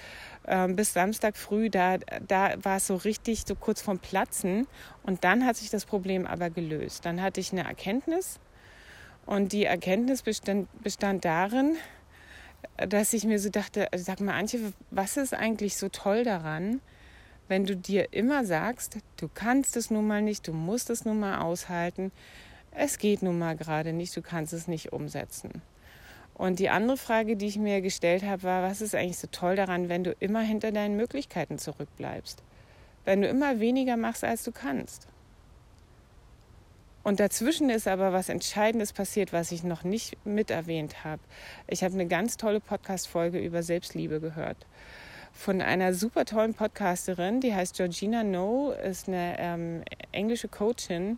ähm, 0.48 0.76
bis 0.76 0.92
Samstag 0.92 1.38
früh, 1.38 1.70
da, 1.70 1.98
da 2.28 2.56
war 2.64 2.78
es 2.78 2.88
so 2.88 2.96
richtig 2.96 3.44
so 3.46 3.54
kurz 3.54 3.84
vorm 3.84 4.00
Platzen. 4.00 4.66
Und 5.04 5.24
dann 5.24 5.46
hat 5.46 5.58
sich 5.58 5.70
das 5.70 5.86
Problem 5.86 6.26
aber 6.26 6.50
gelöst. 6.50 7.06
Dann 7.06 7.22
hatte 7.22 7.42
ich 7.42 7.52
eine 7.52 7.64
Erkenntnis 7.64 8.40
und 9.28 9.52
die 9.52 9.66
Erkenntnis 9.66 10.24
bestand, 10.24 10.68
bestand 10.82 11.26
darin, 11.26 11.78
dass 12.78 13.14
ich 13.14 13.26
mir 13.26 13.40
so 13.40 13.50
dachte, 13.50 13.88
sag 13.96 14.22
mal, 14.22 14.34
Antje, 14.34 14.74
was 14.92 15.18
ist 15.18 15.34
eigentlich 15.34 15.78
so 15.78 15.90
toll 15.90 16.24
daran, 16.24 16.82
wenn 17.48 17.66
du 17.66 17.76
dir 17.76 18.14
immer 18.14 18.46
sagst, 18.46 18.98
du 19.18 19.30
kannst 19.34 19.78
es 19.78 19.90
nun 19.90 20.06
mal 20.06 20.22
nicht, 20.22 20.48
du 20.48 20.54
musst 20.54 20.90
es 20.90 21.06
nun 21.06 21.20
mal 21.20 21.40
aushalten, 21.40 22.12
es 22.72 22.98
geht 22.98 23.22
nun 23.22 23.40
mal 23.40 23.56
gerade 23.56 23.94
nicht, 23.94 24.16
du 24.16 24.22
kannst 24.22 24.54
es 24.54 24.68
nicht 24.68 24.92
umsetzen. 24.94 25.62
Und 26.34 26.60
die 26.60 26.70
andere 26.70 26.98
Frage, 26.98 27.36
die 27.36 27.48
ich 27.48 27.58
mir 27.58 27.82
gestellt 27.82 28.24
habe, 28.24 28.44
war, 28.44 28.62
was 28.62 28.82
ist 28.82 28.94
eigentlich 28.94 29.18
so 29.18 29.28
toll 29.32 29.56
daran, 29.56 29.90
wenn 29.90 30.04
du 30.04 30.12
immer 30.20 30.42
hinter 30.42 30.72
deinen 30.72 30.96
Möglichkeiten 30.96 31.58
zurückbleibst? 31.58 32.44
Wenn 33.06 33.22
du 33.22 33.28
immer 33.28 33.60
weniger 33.60 33.98
machst, 33.98 34.24
als 34.24 34.44
du 34.44 34.52
kannst. 34.52 35.08
Und 37.08 37.22
dazwischen 37.22 37.70
ist 37.70 37.88
aber 37.88 38.12
was 38.12 38.28
Entscheidendes 38.28 38.92
passiert, 38.92 39.32
was 39.32 39.54
ich 39.54 39.64
noch 39.64 39.86
nicht 39.86 40.18
mit 40.26 40.52
erwähnt 40.52 41.06
habe. 41.06 41.22
Ich 41.66 41.82
habe 41.82 41.94
eine 41.94 42.06
ganz 42.06 42.36
tolle 42.36 42.60
Podcast-Folge 42.60 43.40
über 43.40 43.64
Selbstliebe 43.64 44.20
gehört 44.20 44.58
von 45.32 45.62
einer 45.62 45.94
super 45.94 46.26
tollen 46.26 46.54
Podcasterin, 46.54 47.40
die 47.40 47.56
heißt 47.56 47.78
Georgina 47.78 48.26
No, 48.26 48.72
ist 48.72 49.08
eine 49.08 49.38
ähm, 49.40 49.84
englische 50.12 50.50
Coachin. 50.50 51.18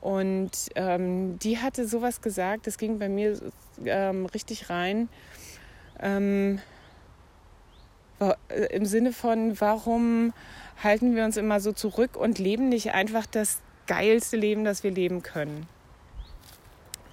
Und 0.00 0.52
ähm, 0.74 1.38
die 1.38 1.58
hatte 1.58 1.86
sowas 1.86 2.22
gesagt, 2.22 2.66
das 2.66 2.78
ging 2.78 2.98
bei 2.98 3.10
mir 3.10 3.38
ähm, 3.84 4.24
richtig 4.24 4.70
rein. 4.70 5.10
Ähm, 6.00 6.60
Im 8.70 8.86
Sinne 8.86 9.12
von, 9.12 9.60
warum 9.60 10.32
halten 10.82 11.14
wir 11.14 11.26
uns 11.26 11.36
immer 11.36 11.60
so 11.60 11.72
zurück 11.72 12.16
und 12.16 12.38
leben 12.38 12.70
nicht 12.70 12.92
einfach 12.92 13.26
das 13.26 13.60
geilste 13.86 14.36
Leben, 14.36 14.64
das 14.64 14.82
wir 14.84 14.90
leben 14.90 15.22
können? 15.22 15.66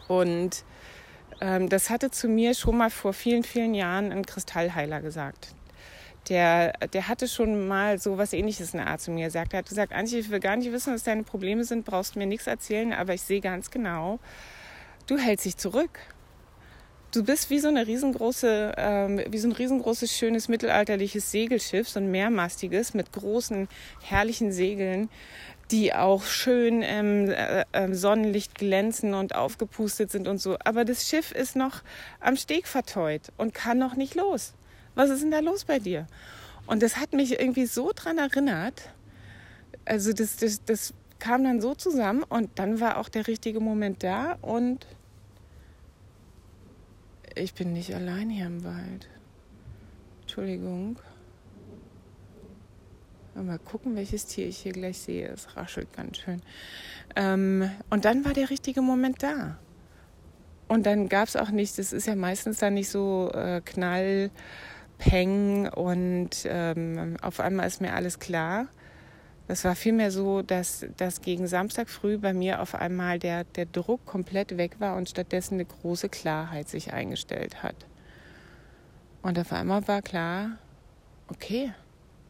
Und 0.07 0.63
ähm, 1.41 1.69
das 1.69 1.89
hatte 1.89 2.11
zu 2.11 2.27
mir 2.27 2.53
schon 2.53 2.77
mal 2.77 2.89
vor 2.89 3.13
vielen, 3.13 3.43
vielen 3.43 3.73
Jahren 3.73 4.11
ein 4.11 4.25
Kristallheiler 4.25 5.01
gesagt 5.01 5.55
der, 6.29 6.73
der 6.93 7.07
hatte 7.07 7.27
schon 7.27 7.67
mal 7.67 7.99
so 7.99 8.17
was 8.17 8.33
ähnliches 8.33 8.73
in 8.73 8.79
der 8.79 8.87
Art 8.87 9.01
zu 9.01 9.11
mir 9.11 9.25
gesagt. 9.25 9.53
Er 9.53 9.59
hat 9.59 9.69
gesagt, 9.69 9.93
Antje, 9.93 10.19
ich 10.19 10.29
will 10.29 10.39
gar 10.39 10.55
nicht 10.55 10.71
wissen, 10.71 10.93
was 10.93 11.03
deine 11.03 11.23
Probleme 11.23 11.63
sind, 11.63 11.85
brauchst 11.85 12.15
mir 12.15 12.25
nichts 12.25 12.47
erzählen, 12.47 12.93
aber 12.93 13.13
ich 13.13 13.21
sehe 13.21 13.41
ganz 13.41 13.71
genau, 13.71 14.19
du 15.07 15.17
hältst 15.17 15.45
dich 15.45 15.57
zurück. 15.57 15.99
Du 17.11 17.23
bist 17.23 17.49
wie 17.49 17.59
so 17.59 17.69
eine 17.69 17.87
riesengroße, 17.87 18.73
ähm, 18.77 19.21
wie 19.29 19.37
so 19.37 19.47
ein 19.47 19.53
riesengroßes, 19.53 20.11
schönes 20.11 20.49
mittelalterliches 20.49 21.31
Segelschiff, 21.31 21.87
so 21.87 21.99
ein 21.99 22.11
mehrmastiges 22.11 22.93
mit 22.93 23.13
großen, 23.13 23.69
herrlichen 24.01 24.51
Segeln, 24.51 25.09
die 25.71 25.93
auch 25.93 26.23
schön 26.23 26.81
im 26.81 27.29
äh, 27.29 27.65
äh, 27.71 27.93
Sonnenlicht 27.93 28.55
glänzen 28.55 29.13
und 29.13 29.35
aufgepustet 29.35 30.11
sind 30.11 30.27
und 30.27 30.39
so. 30.39 30.57
Aber 30.63 30.85
das 30.85 31.07
Schiff 31.07 31.31
ist 31.31 31.55
noch 31.55 31.81
am 32.19 32.37
Steg 32.37 32.67
verteut 32.67 33.33
und 33.37 33.53
kann 33.53 33.77
noch 33.77 33.95
nicht 33.95 34.15
los 34.15 34.53
was 34.97 35.11
ist 35.11 35.21
denn 35.21 35.31
da 35.31 35.39
los 35.39 35.63
bei 35.63 35.79
dir? 35.79 36.07
Und 36.65 36.83
das 36.83 36.97
hat 36.97 37.13
mich 37.13 37.39
irgendwie 37.39 37.67
so 37.67 37.91
dran 37.95 38.17
erinnert. 38.17 38.89
Also 39.85 40.11
das, 40.11 40.37
das, 40.37 40.65
das 40.65 40.93
kam 41.19 41.43
dann 41.43 41.61
so 41.61 41.75
zusammen 41.75 42.23
und 42.23 42.49
dann 42.59 42.81
war 42.81 42.97
auch 42.97 43.07
der 43.07 43.27
richtige 43.27 43.59
Moment 43.59 44.03
da 44.03 44.37
und 44.41 44.85
ich 47.35 47.53
bin 47.53 47.73
nicht 47.73 47.93
allein 47.93 48.29
hier 48.29 48.47
im 48.47 48.63
Wald. 48.63 49.07
Entschuldigung. 50.21 50.97
Mal 53.43 53.59
gucken, 53.59 53.95
welches 53.95 54.25
Tier 54.25 54.47
ich 54.47 54.57
hier 54.57 54.73
gleich 54.73 54.97
sehe. 54.97 55.27
Es 55.27 55.55
raschelt 55.55 55.93
ganz 55.93 56.17
schön. 56.17 56.41
Ähm, 57.15 57.69
und 57.89 58.05
dann 58.05 58.25
war 58.25 58.33
der 58.33 58.49
richtige 58.49 58.81
Moment 58.81 59.23
da. 59.23 59.57
Und 60.67 60.85
dann 60.85 61.07
gab 61.07 61.27
es 61.27 61.35
auch 61.35 61.49
nicht, 61.49 61.77
das 61.77 61.93
ist 61.93 62.07
ja 62.07 62.15
meistens 62.15 62.59
dann 62.59 62.73
nicht 62.73 62.89
so 62.89 63.31
äh, 63.33 63.61
knall 63.63 64.31
Peng 64.97 65.69
und 65.69 66.29
ähm, 66.45 67.17
auf 67.21 67.39
einmal 67.39 67.67
ist 67.67 67.81
mir 67.81 67.93
alles 67.93 68.19
klar. 68.19 68.67
Das 69.47 69.63
war 69.63 69.75
vielmehr 69.75 70.11
so, 70.11 70.41
dass, 70.41 70.85
dass 70.97 71.21
gegen 71.21 71.47
Samstag 71.47 71.89
früh 71.89 72.17
bei 72.17 72.33
mir 72.33 72.61
auf 72.61 72.75
einmal 72.75 73.17
der, 73.17 73.45
der 73.45 73.65
Druck 73.65 74.05
komplett 74.05 74.57
weg 74.57 74.79
war 74.79 74.97
und 74.97 75.07
stattdessen 75.07 75.53
eine 75.53 75.65
große 75.65 76.09
Klarheit 76.09 76.67
sich 76.67 76.91
eingestellt 76.91 77.63
hat. 77.63 77.75
Und 79.21 79.39
auf 79.39 79.53
einmal 79.53 79.87
war 79.87 80.01
klar, 80.01 80.57
okay, 81.29 81.71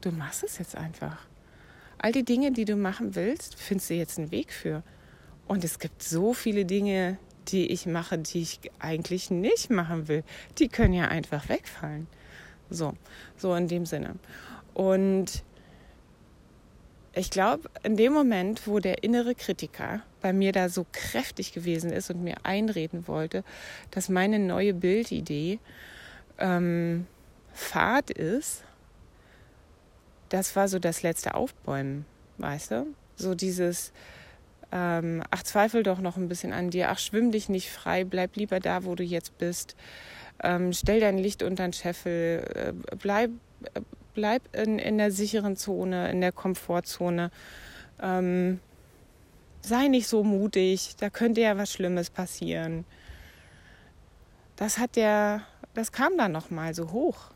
du 0.01 0.12
machst 0.12 0.44
es 0.44 0.58
jetzt 0.58 0.75
einfach. 0.75 1.25
All 1.98 2.12
die 2.12 2.24
Dinge, 2.24 2.51
die 2.51 2.66
du 2.66 2.75
machen 2.75 3.16
willst, 3.16 3.56
findest 3.56 3.89
du 3.89 3.96
jetzt 3.96 4.18
einen 4.18 4.32
Weg 4.32 4.54
für. 4.54 4.84
Und 5.48 5.63
es 5.63 5.80
gibt 5.80 6.04
so 6.04 6.34
viele 6.34 6.66
Dinge, 6.66 7.18
die 7.48 7.72
ich 7.72 7.86
mache, 7.86 8.18
die 8.18 8.42
ich 8.42 8.60
eigentlich 8.80 9.32
nicht 9.32 9.70
machen 9.70 10.08
will. 10.08 10.24
Die 10.60 10.68
können 10.68 10.94
ja 10.94 11.08
einfach 11.08 11.50
wegfallen. 11.50 12.08
So, 12.70 12.94
so 13.38 13.56
in 13.56 13.68
dem 13.68 13.86
Sinne. 13.86 14.16
Und 14.74 15.44
ich 17.13 17.32
glaube, 17.32 17.70
in 17.82 17.96
dem 17.96 18.13
Moment, 18.13 18.68
wo 18.68 18.80
der 18.80 19.04
innere 19.04 19.34
Kritiker 19.34 20.01
bei 20.22 20.34
mir 20.34 20.51
da 20.51 20.70
so 20.70 20.86
kräftig 20.92 21.54
gewesen 21.54 21.92
ist 21.92 22.12
und 22.12 22.24
mir 22.24 22.36
einreden 22.44 23.08
wollte, 23.08 23.44
dass 23.89 24.10
meine 24.10 24.38
neue 24.38 24.74
Bildidee 24.74 25.60
ähm, 26.38 27.08
Fahrt 27.54 28.12
ist, 28.12 28.63
das 30.29 30.55
war 30.55 30.67
so 30.67 30.79
das 30.79 31.03
letzte 31.03 31.36
Aufbäumen, 31.36 32.05
weißt 32.38 32.72
du? 32.72 32.88
So 33.15 33.36
dieses, 33.36 33.91
ähm, 34.72 35.24
ach, 35.31 35.43
zweifel 35.43 35.84
doch 35.84 36.00
noch 36.00 36.17
ein 36.17 36.27
bisschen 36.27 36.53
an 36.53 36.69
dir, 36.69 36.89
ach, 36.89 37.00
schwimm 37.00 37.31
dich 37.31 37.50
nicht 37.50 37.72
frei, 37.72 38.03
bleib 38.03 38.36
lieber 38.36 38.60
da, 38.60 38.84
wo 38.84 38.96
du 38.96 39.03
jetzt 39.03 39.38
bist 39.38 39.75
ähm, 40.43 40.74
stell 40.74 41.00
dein 41.00 41.17
Licht 41.17 41.43
unter 41.43 41.63
den 41.63 41.74
Scheffel, 41.74 42.43
äh, 42.53 42.96
bleib, 42.96 43.31
äh, 43.74 43.81
bleib 44.13 44.55
in, 44.55 44.79
in 44.79 44.98
der 44.98 45.12
sicheren 45.12 45.55
Zone, 45.55 46.12
in 46.12 46.22
der 46.22 46.31
Komfortzone. 46.31 47.31
Ähm, 48.01 48.60
sei 49.62 49.88
nicht 49.88 50.07
so 50.07 50.24
mutig, 50.24 50.96
da 51.00 51.10
könnte 51.10 51.41
ja 51.41 51.57
was 51.57 51.72
Schlimmes 51.72 52.10
passieren. 52.10 52.86
Das 54.55 54.77
hat 54.77 54.96
der, 54.96 55.41
das 55.74 55.91
kam 55.91 56.17
dann 56.17 56.31
noch 56.31 56.50
mal 56.50 56.74
so 56.74 56.91
hoch. 56.91 57.31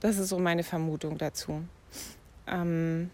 Das 0.00 0.18
ist 0.18 0.30
so 0.30 0.38
meine 0.38 0.62
Vermutung 0.62 1.18
dazu. 1.18 1.62
Ähm, 2.46 3.10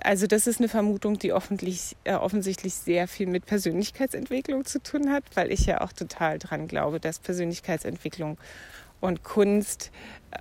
also 0.00 0.26
das 0.26 0.46
ist 0.46 0.58
eine 0.58 0.68
Vermutung, 0.68 1.18
die 1.18 1.28
äh, 1.28 2.14
offensichtlich 2.14 2.74
sehr 2.74 3.06
viel 3.06 3.26
mit 3.26 3.46
Persönlichkeitsentwicklung 3.46 4.64
zu 4.64 4.82
tun 4.82 5.10
hat, 5.10 5.24
weil 5.34 5.52
ich 5.52 5.66
ja 5.66 5.80
auch 5.80 5.92
total 5.92 6.38
dran 6.38 6.66
glaube, 6.66 6.98
dass 6.98 7.18
Persönlichkeitsentwicklung 7.18 8.38
und 9.00 9.22
Kunst 9.22 9.90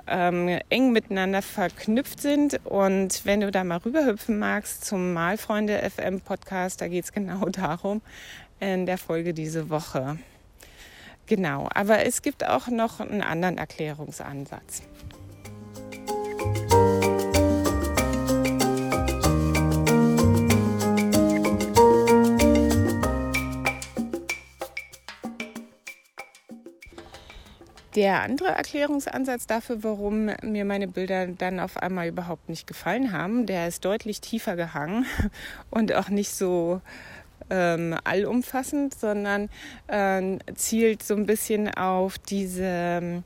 ähm, 0.07 0.59
eng 0.69 0.91
miteinander 0.91 1.41
verknüpft 1.41 2.21
sind. 2.21 2.65
Und 2.65 3.25
wenn 3.25 3.41
du 3.41 3.51
da 3.51 3.63
mal 3.63 3.77
rüberhüpfen 3.77 4.39
magst 4.39 4.85
zum 4.85 5.13
Malfreunde 5.13 5.77
FM 5.89 6.21
Podcast, 6.21 6.81
da 6.81 6.87
geht 6.87 7.03
es 7.03 7.11
genau 7.11 7.45
darum 7.49 8.01
in 8.59 8.85
der 8.85 8.97
Folge 8.97 9.33
diese 9.33 9.69
Woche. 9.69 10.17
Genau, 11.25 11.69
aber 11.73 12.05
es 12.05 12.21
gibt 12.21 12.45
auch 12.45 12.67
noch 12.67 12.99
einen 12.99 13.21
anderen 13.21 13.57
Erklärungsansatz. 13.57 14.83
Der 27.95 28.23
andere 28.23 28.49
Erklärungsansatz 28.49 29.45
dafür, 29.45 29.83
warum 29.83 30.31
mir 30.41 30.65
meine 30.65 30.87
Bilder 30.87 31.27
dann 31.27 31.59
auf 31.59 31.77
einmal 31.77 32.07
überhaupt 32.07 32.49
nicht 32.49 32.65
gefallen 32.65 33.11
haben, 33.11 33.45
der 33.45 33.67
ist 33.67 33.85
deutlich 33.85 34.19
tiefer 34.19 34.55
gehangen 34.55 35.05
und 35.69 35.93
auch 35.93 36.09
nicht 36.09 36.33
so 36.33 36.81
ähm, 37.49 37.97
allumfassend, 38.03 38.93
sondern 38.93 39.49
äh, 39.87 40.37
zielt 40.55 41.03
so 41.03 41.15
ein 41.15 41.25
bisschen 41.25 41.73
auf 41.73 42.17
diese 42.17 42.63
ähm, 42.63 43.23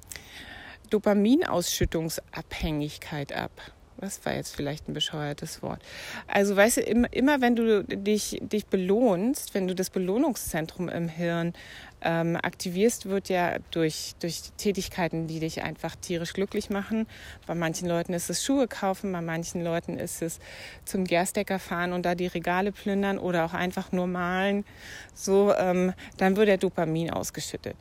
Dopaminausschüttungsabhängigkeit 0.89 3.33
ab. 3.33 3.51
Das 3.99 4.25
war 4.25 4.33
jetzt 4.33 4.55
vielleicht 4.55 4.87
ein 4.87 4.93
bescheuertes 4.93 5.61
Wort. 5.61 5.81
Also 6.27 6.55
weißt 6.55 6.77
du, 6.77 6.81
immer, 6.81 7.11
immer 7.11 7.41
wenn 7.41 7.55
du 7.55 7.83
dich, 7.83 8.39
dich 8.41 8.67
belohnst, 8.67 9.53
wenn 9.53 9.67
du 9.67 9.75
das 9.75 9.89
Belohnungszentrum 9.89 10.89
im 10.89 11.07
Hirn 11.07 11.53
ähm, 12.01 12.35
aktivierst, 12.35 13.07
wird 13.07 13.29
ja 13.29 13.57
durch, 13.71 14.13
durch 14.19 14.51
Tätigkeiten, 14.57 15.27
die 15.27 15.39
dich 15.39 15.63
einfach 15.63 15.95
tierisch 15.95 16.33
glücklich 16.33 16.69
machen. 16.69 17.07
Bei 17.47 17.55
manchen 17.55 17.87
Leuten 17.87 18.13
ist 18.13 18.29
es 18.29 18.43
Schuhe 18.43 18.67
kaufen, 18.67 19.11
bei 19.11 19.21
manchen 19.21 19.63
Leuten 19.63 19.97
ist 19.97 20.21
es 20.21 20.39
zum 20.85 21.05
Gerstecker 21.05 21.57
fahren 21.57 21.93
und 21.93 22.05
da 22.05 22.13
die 22.13 22.27
Regale 22.27 22.71
plündern 22.71 23.17
oder 23.17 23.45
auch 23.45 23.53
einfach 23.53 23.91
nur 23.91 24.07
malen. 24.07 24.63
So, 25.15 25.53
ähm, 25.55 25.93
dann 26.17 26.35
wird 26.35 26.47
der 26.47 26.57
Dopamin 26.57 27.09
ausgeschüttet 27.09 27.75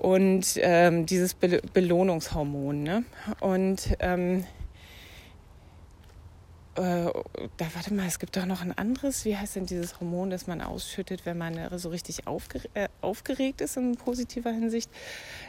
und 0.00 0.54
ähm, 0.56 1.04
dieses 1.04 1.34
Be 1.34 1.60
Belohnungshormon. 1.72 2.82
Ne? 2.82 3.04
Und 3.40 3.96
ähm, 4.00 4.44
äh, 6.80 7.12
da 7.56 7.66
warte 7.74 7.92
mal, 7.94 8.06
es 8.06 8.18
gibt 8.18 8.36
doch 8.36 8.46
noch 8.46 8.62
ein 8.62 8.76
anderes. 8.76 9.24
Wie 9.24 9.36
heißt 9.36 9.56
denn 9.56 9.66
dieses 9.66 10.00
Hormon, 10.00 10.30
das 10.30 10.46
man 10.46 10.60
ausschüttet, 10.60 11.26
wenn 11.26 11.36
man 11.36 11.78
so 11.78 11.90
richtig 11.90 12.26
aufger 12.26 12.60
äh, 12.74 12.88
aufgeregt 13.00 13.60
ist 13.60 13.76
in 13.76 13.96
positiver 13.96 14.50
Hinsicht? 14.50 14.90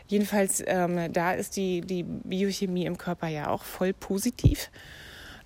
Jedenfalls, 0.07 0.63
ähm, 0.65 1.11
da 1.13 1.33
ist 1.33 1.55
die, 1.55 1.81
die 1.81 2.03
Biochemie 2.03 2.85
im 2.85 2.97
Körper 2.97 3.27
ja 3.27 3.49
auch 3.49 3.63
voll 3.63 3.93
positiv. 3.93 4.69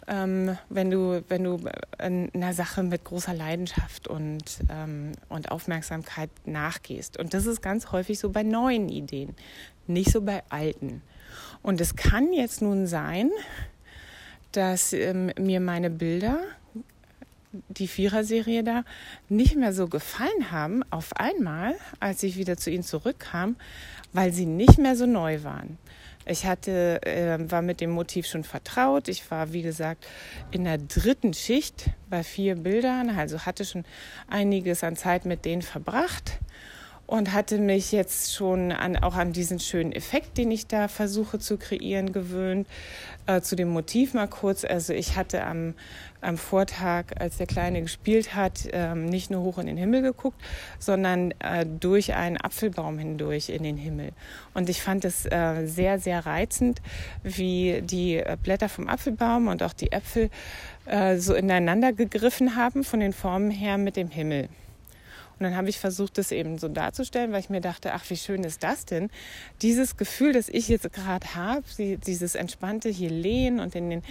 Ähm, 0.08 0.58
wenn 0.70 0.92
du, 0.92 1.24
wenn 1.30 1.44
du 1.44 1.60
einer 1.98 2.54
Sache 2.54 2.84
mit 2.84 3.04
großer 3.04 3.34
Leidenschaft 3.34 4.08
und, 4.08 4.60
ähm, 4.70 5.13
und 5.30 5.51
Aufmerksamkeit 5.51 6.30
nachgehst. 6.46 7.18
Und 7.18 7.34
das 7.34 7.46
ist 7.46 7.62
ganz 7.62 7.92
häufig 7.92 8.20
so 8.20 8.30
bei 8.30 8.44
neuen 8.44 8.89
Ideen, 8.89 9.36
nicht 9.88 10.12
so 10.12 10.22
bei 10.22 10.44
alten. 10.50 11.01
Und 11.63 11.82
es 11.82 11.96
kann 11.96 12.34
jetzt 12.34 12.62
nun 12.62 12.86
sein, 12.86 13.32
dass 14.56 14.94
ähm, 14.94 15.32
mir 15.40 15.60
meine 15.60 15.90
Bilder, 15.90 16.40
die 17.70 17.88
Vierer-Serie 17.88 18.64
da, 18.64 18.84
nicht 19.30 19.56
mehr 19.56 19.74
so 19.74 19.88
gefallen 19.88 20.52
haben 20.52 20.84
auf 20.90 21.16
einmal, 21.16 21.76
als 22.00 22.24
ich 22.24 22.38
wieder 22.38 22.58
zu 22.58 22.70
ihnen 22.70 22.84
zurückkam, 22.84 23.56
weil 24.14 24.34
sie 24.34 24.46
nicht 24.46 24.78
mehr 24.78 24.96
so 24.96 25.06
neu 25.06 25.44
waren. 25.44 25.78
Ich 26.28 26.46
hatte, 26.46 27.02
äh, 27.06 27.38
war 27.52 27.62
mit 27.62 27.82
dem 27.82 27.92
Motiv 27.92 28.26
schon 28.26 28.44
vertraut. 28.44 29.08
Ich 29.10 29.30
war, 29.30 29.54
wie 29.54 29.62
gesagt, 29.62 30.08
in 30.52 30.64
der 30.64 30.80
dritten 30.80 31.34
Schicht 31.34 31.92
bei 32.10 32.24
vier 32.24 32.56
Bildern, 32.56 33.12
also 33.12 33.46
hatte 33.46 33.64
schon 33.64 33.86
einiges 34.28 34.84
an 34.84 34.96
Zeit 34.96 35.26
mit 35.26 35.46
denen 35.46 35.62
verbracht 35.62 36.40
und 37.08 37.34
hatte 37.34 37.60
mich 37.60 37.92
jetzt 37.92 38.34
schon 38.34 38.72
an, 38.72 38.98
auch 38.98 39.16
an 39.16 39.32
diesen 39.32 39.60
schönen 39.60 39.92
Effekt, 39.92 40.38
den 40.38 40.52
ich 40.52 40.68
da 40.68 40.88
versuche 40.88 41.40
zu 41.40 41.58
kreieren, 41.58 42.12
gewöhnt. 42.12 42.68
Äh, 43.28 43.42
zu 43.42 43.56
dem 43.56 43.70
Motiv 43.70 44.14
mal 44.14 44.28
kurz. 44.28 44.64
Also 44.64 44.94
ich 44.94 45.18
hatte 45.18 45.44
am, 45.44 45.74
am 46.22 46.38
Vortag, 46.38 47.06
als 47.20 47.38
der 47.38 47.48
Kleine 47.48 47.82
gespielt 47.82 48.36
hat, 48.36 48.68
ähm, 48.72 49.08
nicht 49.08 49.32
nur 49.32 49.42
hoch 49.42 49.58
in 49.58 49.66
den 49.66 49.78
Himmel 49.78 50.04
geguckt, 50.04 50.40
sondern 50.78 51.32
äh, 51.40 51.66
durch 51.66 52.14
einen 52.14 52.38
Apfelbaum 52.38 53.00
hindurch 53.00 53.50
in 53.50 53.64
den 53.64 53.78
Himmel. 53.78 54.12
Und 54.54 54.70
ich 54.70 54.84
fand 54.84 55.06
es 55.06 55.26
äh, 55.26 55.66
sehr, 55.66 55.98
sehr 55.98 56.28
reizend, 56.28 56.84
wie 57.24 57.82
die 57.82 58.24
Blätter 58.44 58.70
vom 58.70 58.88
Apfelbaum 58.88 59.48
und 59.48 59.64
auch 59.64 59.74
die 59.74 59.92
Äpfel 59.92 60.30
äh, 60.86 61.18
so 61.18 61.34
ineinander 61.34 61.94
gegriffen 61.94 62.56
haben 62.56 62.84
von 62.84 63.00
den 63.00 63.12
Formen 63.14 63.50
her 63.50 63.80
mit 63.80 63.96
dem 63.96 64.10
Himmel. 64.10 64.50
Und 65.39 65.44
dann 65.44 65.56
habe 65.56 65.70
ich 65.70 65.80
versucht, 65.80 66.18
das 66.18 66.32
eben 66.32 66.58
so 66.58 66.68
darzustellen, 66.70 67.32
weil 67.32 67.42
ich 67.42 67.50
mir 67.50 67.62
dachte, 67.62 67.94
ach, 67.94 68.10
wie 68.10 68.15
schön 68.15 68.44
ist 68.44 68.63
das 68.63 68.86
denn? 68.86 69.10
Dieses 69.62 69.98
Gefühl, 69.98 70.34
das 70.34 70.48
ich 70.48 70.70
jetzt 70.70 70.92
gerade 70.94 71.36
habe, 71.36 71.63
dieses 71.77 72.36
entspannte 72.36 72.89
hier 72.89 73.10
lehnen 73.10 73.60
und 73.60 73.75
in 73.75 73.89
den 73.89 74.04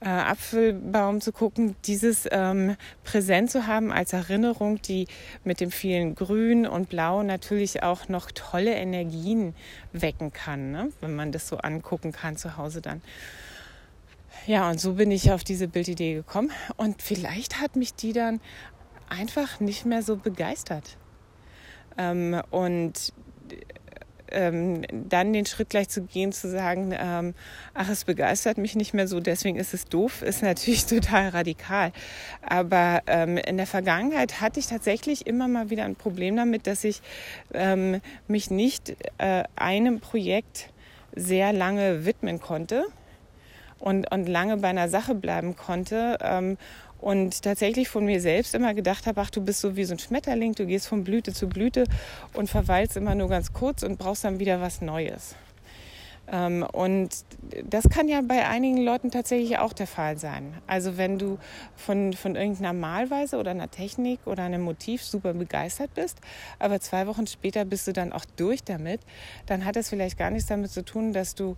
äh, 0.00 0.08
Apfelbaum 0.08 1.20
zu 1.20 1.32
gucken, 1.32 1.74
dieses 1.86 2.28
ähm, 2.30 2.76
präsent 3.02 3.50
zu 3.50 3.66
haben 3.66 3.92
als 3.92 4.12
Erinnerung, 4.12 4.80
die 4.82 5.06
mit 5.44 5.60
dem 5.60 5.72
vielen 5.72 6.14
Grün 6.14 6.66
und 6.66 6.88
Blau 6.88 7.22
natürlich 7.22 7.82
auch 7.82 8.08
noch 8.08 8.30
tolle 8.30 8.74
Energien 8.74 9.54
wecken 9.92 10.32
kann, 10.32 10.70
ne? 10.70 10.92
wenn 11.00 11.14
man 11.16 11.32
das 11.32 11.48
so 11.48 11.58
angucken 11.58 12.12
kann 12.12 12.36
zu 12.36 12.56
Hause 12.56 12.80
dann. 12.80 13.02
Ja, 14.46 14.70
und 14.70 14.80
so 14.80 14.94
bin 14.94 15.10
ich 15.10 15.32
auf 15.32 15.44
diese 15.44 15.68
Bildidee 15.68 16.14
gekommen. 16.14 16.50
Und 16.76 17.02
vielleicht 17.02 17.60
hat 17.60 17.76
mich 17.76 17.94
die 17.94 18.12
dann 18.12 18.40
einfach 19.10 19.60
nicht 19.60 19.84
mehr 19.84 20.02
so 20.02 20.16
begeistert. 20.16 20.96
Ähm, 21.98 22.40
und 22.50 23.12
ähm, 24.32 24.82
dann 24.90 25.32
den 25.32 25.46
Schritt 25.46 25.70
gleich 25.70 25.88
zu 25.88 26.02
gehen, 26.02 26.32
zu 26.32 26.48
sagen, 26.48 26.94
ähm, 26.96 27.34
ach, 27.74 27.88
es 27.88 28.04
begeistert 28.04 28.58
mich 28.58 28.76
nicht 28.76 28.94
mehr 28.94 29.08
so, 29.08 29.20
deswegen 29.20 29.58
ist 29.58 29.74
es 29.74 29.86
doof, 29.86 30.22
ist 30.22 30.42
natürlich 30.42 30.86
total 30.86 31.28
radikal. 31.28 31.92
Aber 32.42 33.02
ähm, 33.06 33.36
in 33.36 33.56
der 33.56 33.66
Vergangenheit 33.66 34.40
hatte 34.40 34.60
ich 34.60 34.66
tatsächlich 34.66 35.26
immer 35.26 35.48
mal 35.48 35.70
wieder 35.70 35.84
ein 35.84 35.96
Problem 35.96 36.36
damit, 36.36 36.66
dass 36.66 36.84
ich 36.84 37.02
ähm, 37.52 38.00
mich 38.28 38.50
nicht 38.50 38.96
äh, 39.18 39.44
einem 39.56 40.00
Projekt 40.00 40.70
sehr 41.14 41.52
lange 41.52 42.04
widmen 42.04 42.40
konnte 42.40 42.84
und, 43.78 44.10
und 44.12 44.26
lange 44.26 44.58
bei 44.58 44.68
einer 44.68 44.88
Sache 44.88 45.14
bleiben 45.14 45.56
konnte 45.56 46.18
ähm, 46.20 46.56
und 47.00 47.42
tatsächlich 47.42 47.88
von 47.88 48.04
mir 48.04 48.20
selbst 48.20 48.54
immer 48.54 48.74
gedacht 48.74 49.06
habe, 49.06 49.20
ach, 49.20 49.30
du 49.30 49.40
bist 49.40 49.60
so 49.60 49.76
wie 49.76 49.84
so 49.84 49.94
ein 49.94 49.98
Schmetterling, 49.98 50.54
du 50.54 50.66
gehst 50.66 50.86
von 50.86 51.04
Blüte 51.04 51.32
zu 51.32 51.48
Blüte 51.48 51.84
und 52.34 52.48
verweilst 52.48 52.96
immer 52.96 53.14
nur 53.14 53.28
ganz 53.28 53.52
kurz 53.52 53.82
und 53.82 53.98
brauchst 53.98 54.24
dann 54.24 54.38
wieder 54.38 54.60
was 54.60 54.80
Neues. 54.80 55.34
Ähm, 56.30 56.64
und 56.72 57.24
das 57.64 57.88
kann 57.88 58.08
ja 58.08 58.20
bei 58.22 58.46
einigen 58.46 58.78
Leuten 58.78 59.10
tatsächlich 59.10 59.58
auch 59.58 59.72
der 59.72 59.86
Fall 59.86 60.16
sein. 60.18 60.54
Also 60.66 60.96
wenn 60.96 61.18
du 61.18 61.38
von, 61.76 62.12
von 62.12 62.36
irgendeiner 62.36 62.72
Malweise 62.72 63.36
oder 63.36 63.50
einer 63.50 63.70
Technik 63.70 64.20
oder 64.26 64.44
einem 64.44 64.62
Motiv 64.62 65.02
super 65.02 65.34
begeistert 65.34 65.94
bist, 65.94 66.20
aber 66.58 66.80
zwei 66.80 67.06
Wochen 67.06 67.26
später 67.26 67.64
bist 67.64 67.86
du 67.88 67.92
dann 67.92 68.12
auch 68.12 68.24
durch 68.36 68.62
damit, 68.62 69.00
dann 69.46 69.64
hat 69.64 69.76
es 69.76 69.88
vielleicht 69.88 70.18
gar 70.18 70.30
nichts 70.30 70.48
damit 70.48 70.70
zu 70.70 70.84
tun, 70.84 71.12
dass 71.12 71.34
du 71.34 71.56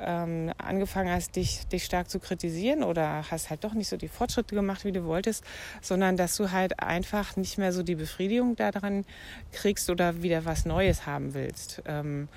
ähm, 0.00 0.52
angefangen 0.58 1.10
hast, 1.10 1.36
dich, 1.36 1.66
dich 1.68 1.84
stark 1.84 2.08
zu 2.10 2.18
kritisieren 2.18 2.82
oder 2.82 3.30
hast 3.30 3.50
halt 3.50 3.62
doch 3.62 3.74
nicht 3.74 3.88
so 3.88 3.96
die 3.96 4.08
Fortschritte 4.08 4.54
gemacht, 4.54 4.84
wie 4.84 4.92
du 4.92 5.04
wolltest, 5.04 5.44
sondern 5.82 6.16
dass 6.16 6.36
du 6.36 6.50
halt 6.50 6.80
einfach 6.80 7.36
nicht 7.36 7.58
mehr 7.58 7.72
so 7.72 7.82
die 7.82 7.94
Befriedigung 7.94 8.56
daran 8.56 9.04
kriegst 9.52 9.90
oder 9.90 10.22
wieder 10.22 10.44
was 10.44 10.64
Neues 10.64 11.06
haben 11.06 11.34
willst. 11.34 11.82
Ähm, 11.86 12.28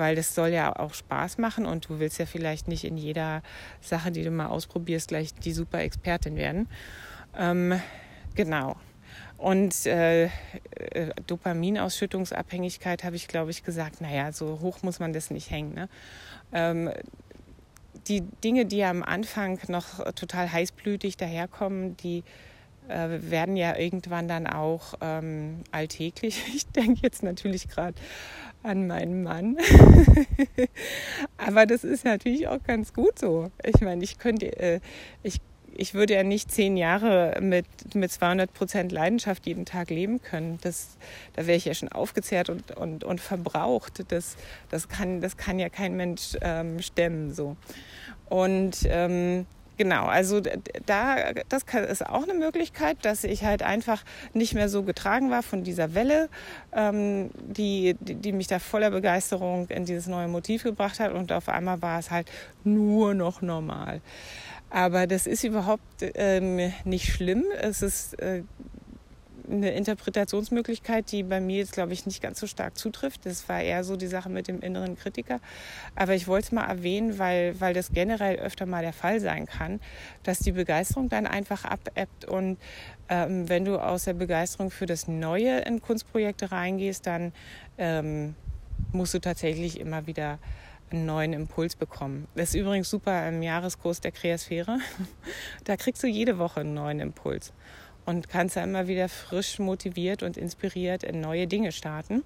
weil 0.00 0.16
das 0.16 0.34
soll 0.34 0.48
ja 0.48 0.74
auch 0.74 0.94
Spaß 0.94 1.36
machen 1.36 1.66
und 1.66 1.90
du 1.90 2.00
willst 2.00 2.18
ja 2.18 2.24
vielleicht 2.24 2.68
nicht 2.68 2.84
in 2.84 2.96
jeder 2.96 3.42
Sache, 3.82 4.10
die 4.10 4.24
du 4.24 4.30
mal 4.30 4.46
ausprobierst, 4.46 5.08
gleich 5.08 5.34
die 5.34 5.52
super 5.52 5.80
Expertin 5.80 6.36
werden. 6.36 6.68
Ähm, 7.38 7.78
genau. 8.34 8.76
Und 9.36 9.84
äh, 9.84 10.24
äh, 10.24 10.30
Dopaminausschüttungsabhängigkeit 11.26 13.04
habe 13.04 13.16
ich, 13.16 13.28
glaube 13.28 13.50
ich, 13.50 13.62
gesagt, 13.62 14.00
naja, 14.00 14.32
so 14.32 14.60
hoch 14.60 14.82
muss 14.82 15.00
man 15.00 15.12
das 15.12 15.30
nicht 15.30 15.50
hängen. 15.50 15.74
Ne? 15.74 15.88
Ähm, 16.52 16.90
die 18.08 18.22
Dinge, 18.22 18.64
die 18.64 18.82
am 18.82 19.02
Anfang 19.02 19.58
noch 19.68 20.02
total 20.14 20.50
heißblütig 20.50 21.18
daherkommen, 21.18 21.98
die 21.98 22.24
äh, 22.90 23.30
werden 23.30 23.56
ja 23.56 23.76
irgendwann 23.76 24.28
dann 24.28 24.46
auch 24.46 24.94
ähm, 25.00 25.62
alltäglich. 25.70 26.42
Ich 26.54 26.66
denke 26.66 27.00
jetzt 27.02 27.22
natürlich 27.22 27.68
gerade 27.68 27.94
an 28.62 28.86
meinen 28.86 29.22
Mann. 29.22 29.56
Aber 31.36 31.66
das 31.66 31.84
ist 31.84 32.04
natürlich 32.04 32.48
auch 32.48 32.62
ganz 32.62 32.92
gut 32.92 33.18
so. 33.18 33.50
Ich 33.64 33.80
meine, 33.80 34.04
ich 34.04 34.18
könnte, 34.18 34.58
äh, 34.58 34.80
ich, 35.22 35.40
ich 35.74 35.94
würde 35.94 36.14
ja 36.14 36.22
nicht 36.22 36.50
zehn 36.50 36.76
Jahre 36.76 37.38
mit, 37.40 37.66
mit 37.94 38.12
200 38.12 38.52
Prozent 38.52 38.92
Leidenschaft 38.92 39.46
jeden 39.46 39.64
Tag 39.64 39.90
leben 39.90 40.20
können. 40.20 40.58
Das, 40.62 40.98
da 41.34 41.46
wäre 41.46 41.56
ich 41.56 41.64
ja 41.64 41.74
schon 41.74 41.88
aufgezehrt 41.90 42.50
und, 42.50 42.76
und, 42.76 43.04
und 43.04 43.20
verbraucht. 43.20 44.04
Das, 44.08 44.36
das, 44.68 44.88
kann, 44.88 45.20
das 45.20 45.36
kann 45.36 45.58
ja 45.58 45.68
kein 45.68 45.96
Mensch 45.96 46.36
ähm, 46.42 46.82
stemmen. 46.82 47.32
So. 47.32 47.56
Und 48.28 48.80
ähm, 48.84 49.46
Genau, 49.80 50.04
also 50.04 50.40
da, 50.40 51.32
das 51.48 51.62
ist 51.88 52.06
auch 52.06 52.24
eine 52.24 52.34
Möglichkeit, 52.34 52.98
dass 53.00 53.24
ich 53.24 53.44
halt 53.44 53.62
einfach 53.62 54.04
nicht 54.34 54.52
mehr 54.52 54.68
so 54.68 54.82
getragen 54.82 55.30
war 55.30 55.42
von 55.42 55.64
dieser 55.64 55.94
Welle, 55.94 56.28
ähm, 56.74 57.30
die, 57.34 57.96
die, 57.98 58.14
die 58.16 58.32
mich 58.32 58.46
da 58.46 58.58
voller 58.58 58.90
Begeisterung 58.90 59.70
in 59.70 59.86
dieses 59.86 60.06
neue 60.06 60.28
Motiv 60.28 60.64
gebracht 60.64 61.00
hat 61.00 61.12
und 61.12 61.32
auf 61.32 61.48
einmal 61.48 61.80
war 61.80 61.98
es 61.98 62.10
halt 62.10 62.30
nur 62.62 63.14
noch 63.14 63.40
normal. 63.40 64.02
Aber 64.68 65.06
das 65.06 65.26
ist 65.26 65.44
überhaupt 65.44 66.02
ähm, 66.02 66.74
nicht 66.84 67.10
schlimm. 67.10 67.44
Es 67.58 67.80
ist 67.80 68.20
äh, 68.20 68.42
eine 69.50 69.70
Interpretationsmöglichkeit, 69.72 71.10
die 71.12 71.22
bei 71.22 71.40
mir 71.40 71.58
jetzt, 71.58 71.72
glaube 71.72 71.92
ich, 71.92 72.06
nicht 72.06 72.22
ganz 72.22 72.40
so 72.40 72.46
stark 72.46 72.76
zutrifft. 72.76 73.26
Das 73.26 73.48
war 73.48 73.60
eher 73.60 73.84
so 73.84 73.96
die 73.96 74.06
Sache 74.06 74.28
mit 74.28 74.48
dem 74.48 74.60
inneren 74.60 74.96
Kritiker. 74.96 75.40
Aber 75.94 76.14
ich 76.14 76.28
wollte 76.28 76.46
es 76.46 76.52
mal 76.52 76.64
erwähnen, 76.64 77.18
weil, 77.18 77.60
weil 77.60 77.74
das 77.74 77.92
generell 77.92 78.36
öfter 78.36 78.66
mal 78.66 78.82
der 78.82 78.92
Fall 78.92 79.20
sein 79.20 79.46
kann, 79.46 79.80
dass 80.22 80.38
die 80.38 80.52
Begeisterung 80.52 81.08
dann 81.08 81.26
einfach 81.26 81.64
abebbt. 81.64 82.24
Und 82.24 82.58
ähm, 83.08 83.48
wenn 83.48 83.64
du 83.64 83.78
aus 83.78 84.04
der 84.04 84.14
Begeisterung 84.14 84.70
für 84.70 84.86
das 84.86 85.08
Neue 85.08 85.60
in 85.60 85.80
Kunstprojekte 85.80 86.52
reingehst, 86.52 87.06
dann 87.06 87.32
ähm, 87.78 88.34
musst 88.92 89.14
du 89.14 89.20
tatsächlich 89.20 89.80
immer 89.80 90.06
wieder 90.06 90.38
einen 90.90 91.06
neuen 91.06 91.32
Impuls 91.32 91.76
bekommen. 91.76 92.26
Das 92.34 92.50
ist 92.50 92.54
übrigens 92.56 92.90
super 92.90 93.28
im 93.28 93.42
Jahreskurs 93.42 94.00
der 94.00 94.12
Kreasphäre. 94.12 94.78
Da 95.64 95.76
kriegst 95.76 96.02
du 96.02 96.06
jede 96.06 96.38
Woche 96.38 96.60
einen 96.60 96.74
neuen 96.74 97.00
Impuls 97.00 97.52
und 98.06 98.28
kannst 98.28 98.56
da 98.56 98.64
immer 98.64 98.88
wieder 98.88 99.08
frisch 99.08 99.58
motiviert 99.58 100.22
und 100.22 100.36
inspiriert 100.36 101.02
in 101.04 101.20
neue 101.20 101.46
Dinge 101.46 101.72
starten. 101.72 102.22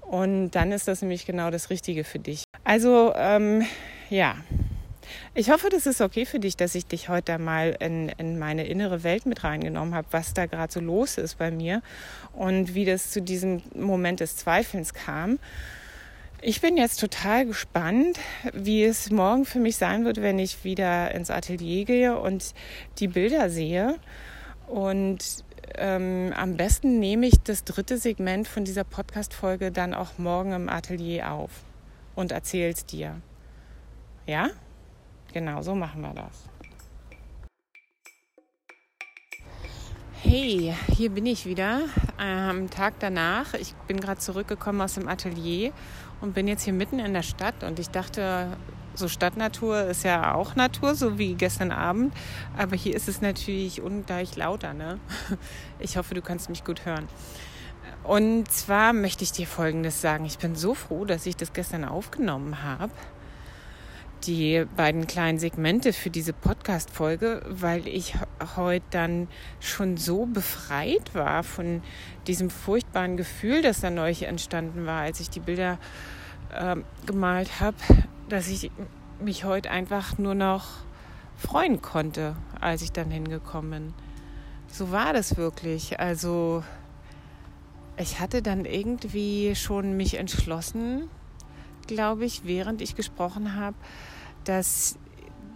Und 0.00 0.52
dann 0.52 0.72
ist 0.72 0.86
das 0.86 1.02
nämlich 1.02 1.26
genau 1.26 1.50
das 1.50 1.70
Richtige 1.70 2.04
für 2.04 2.18
dich. 2.18 2.44
Also 2.64 3.12
ähm, 3.16 3.64
ja, 4.08 4.36
ich 5.34 5.50
hoffe, 5.50 5.68
das 5.68 5.86
ist 5.86 6.00
okay 6.00 6.24
für 6.24 6.38
dich, 6.38 6.56
dass 6.56 6.74
ich 6.74 6.86
dich 6.86 7.08
heute 7.08 7.38
mal 7.38 7.76
in, 7.80 8.08
in 8.10 8.38
meine 8.38 8.66
innere 8.66 9.02
Welt 9.02 9.26
mit 9.26 9.44
reingenommen 9.44 9.94
habe, 9.94 10.08
was 10.10 10.34
da 10.34 10.46
gerade 10.46 10.72
so 10.72 10.80
los 10.80 11.18
ist 11.18 11.38
bei 11.38 11.50
mir 11.50 11.82
und 12.32 12.74
wie 12.74 12.84
das 12.84 13.10
zu 13.10 13.20
diesem 13.20 13.62
Moment 13.74 14.20
des 14.20 14.36
Zweifelns 14.36 14.94
kam. 14.94 15.38
Ich 16.42 16.60
bin 16.60 16.76
jetzt 16.76 17.00
total 17.00 17.46
gespannt, 17.46 18.18
wie 18.52 18.84
es 18.84 19.10
morgen 19.10 19.44
für 19.44 19.58
mich 19.58 19.76
sein 19.76 20.04
wird, 20.04 20.22
wenn 20.22 20.38
ich 20.38 20.64
wieder 20.64 21.12
ins 21.14 21.30
Atelier 21.30 21.84
gehe 21.84 22.18
und 22.18 22.54
die 22.98 23.08
Bilder 23.08 23.50
sehe. 23.50 23.96
Und 24.66 25.44
ähm, 25.76 26.32
am 26.36 26.56
besten 26.56 26.98
nehme 26.98 27.26
ich 27.26 27.40
das 27.42 27.64
dritte 27.64 27.98
Segment 27.98 28.48
von 28.48 28.64
dieser 28.64 28.84
Podcast-Folge 28.84 29.70
dann 29.70 29.94
auch 29.94 30.18
morgen 30.18 30.52
im 30.52 30.68
Atelier 30.68 31.30
auf 31.30 31.50
und 32.14 32.32
erzähle 32.32 32.72
es 32.72 32.86
dir. 32.86 33.20
Ja? 34.26 34.50
Genau, 35.32 35.62
so 35.62 35.74
machen 35.74 36.00
wir 36.00 36.14
das. 36.14 36.48
Hey, 40.22 40.74
hier 40.88 41.10
bin 41.10 41.26
ich 41.26 41.46
wieder 41.46 41.82
am 42.16 42.58
ähm, 42.58 42.70
Tag 42.70 42.94
danach. 42.98 43.54
Ich 43.54 43.74
bin 43.86 44.00
gerade 44.00 44.18
zurückgekommen 44.18 44.80
aus 44.80 44.94
dem 44.94 45.08
Atelier 45.08 45.72
und 46.20 46.34
bin 46.34 46.48
jetzt 46.48 46.62
hier 46.62 46.72
mitten 46.72 46.98
in 46.98 47.12
der 47.12 47.22
Stadt 47.22 47.62
und 47.62 47.78
ich 47.78 47.90
dachte, 47.90 48.48
so 48.98 49.08
Stadtnatur 49.08 49.82
ist 49.84 50.04
ja 50.04 50.34
auch 50.34 50.54
Natur, 50.54 50.94
so 50.94 51.18
wie 51.18 51.34
gestern 51.34 51.70
Abend. 51.70 52.14
Aber 52.56 52.76
hier 52.76 52.94
ist 52.94 53.08
es 53.08 53.20
natürlich 53.20 53.80
ungleich 53.80 54.36
lauter. 54.36 54.74
Ne? 54.74 54.98
Ich 55.78 55.96
hoffe, 55.96 56.14
du 56.14 56.22
kannst 56.22 56.48
mich 56.48 56.64
gut 56.64 56.86
hören. 56.86 57.06
Und 58.02 58.50
zwar 58.50 58.92
möchte 58.92 59.24
ich 59.24 59.32
dir 59.32 59.46
Folgendes 59.46 60.00
sagen. 60.00 60.24
Ich 60.24 60.38
bin 60.38 60.56
so 60.56 60.74
froh, 60.74 61.04
dass 61.04 61.26
ich 61.26 61.36
das 61.36 61.52
gestern 61.52 61.84
aufgenommen 61.84 62.62
habe. 62.62 62.92
Die 64.24 64.64
beiden 64.76 65.06
kleinen 65.06 65.38
Segmente 65.38 65.92
für 65.92 66.10
diese 66.10 66.32
Podcast-Folge, 66.32 67.42
weil 67.48 67.86
ich 67.86 68.14
heute 68.56 68.84
dann 68.90 69.28
schon 69.60 69.96
so 69.96 70.26
befreit 70.26 71.14
war 71.14 71.44
von 71.44 71.82
diesem 72.26 72.48
furchtbaren 72.48 73.16
Gefühl, 73.16 73.60
das 73.60 73.80
da 73.80 73.90
neulich 73.90 74.22
entstanden 74.22 74.86
war, 74.86 75.02
als 75.02 75.20
ich 75.20 75.28
die 75.28 75.40
Bilder 75.40 75.78
äh, 76.52 76.76
gemalt 77.06 77.60
habe 77.60 77.76
dass 78.28 78.48
ich 78.48 78.70
mich 79.20 79.44
heute 79.44 79.70
einfach 79.70 80.18
nur 80.18 80.34
noch 80.34 80.66
freuen 81.36 81.82
konnte, 81.82 82.36
als 82.60 82.82
ich 82.82 82.92
dann 82.92 83.10
hingekommen 83.10 83.70
bin. 83.70 83.94
So 84.68 84.90
war 84.90 85.12
das 85.12 85.36
wirklich. 85.36 86.00
Also 86.00 86.62
ich 87.96 88.20
hatte 88.20 88.42
dann 88.42 88.64
irgendwie 88.64 89.54
schon 89.54 89.96
mich 89.96 90.14
entschlossen, 90.14 91.08
glaube 91.86 92.24
ich, 92.24 92.44
während 92.44 92.82
ich 92.82 92.94
gesprochen 92.96 93.54
habe, 93.54 93.76
dass, 94.44 94.98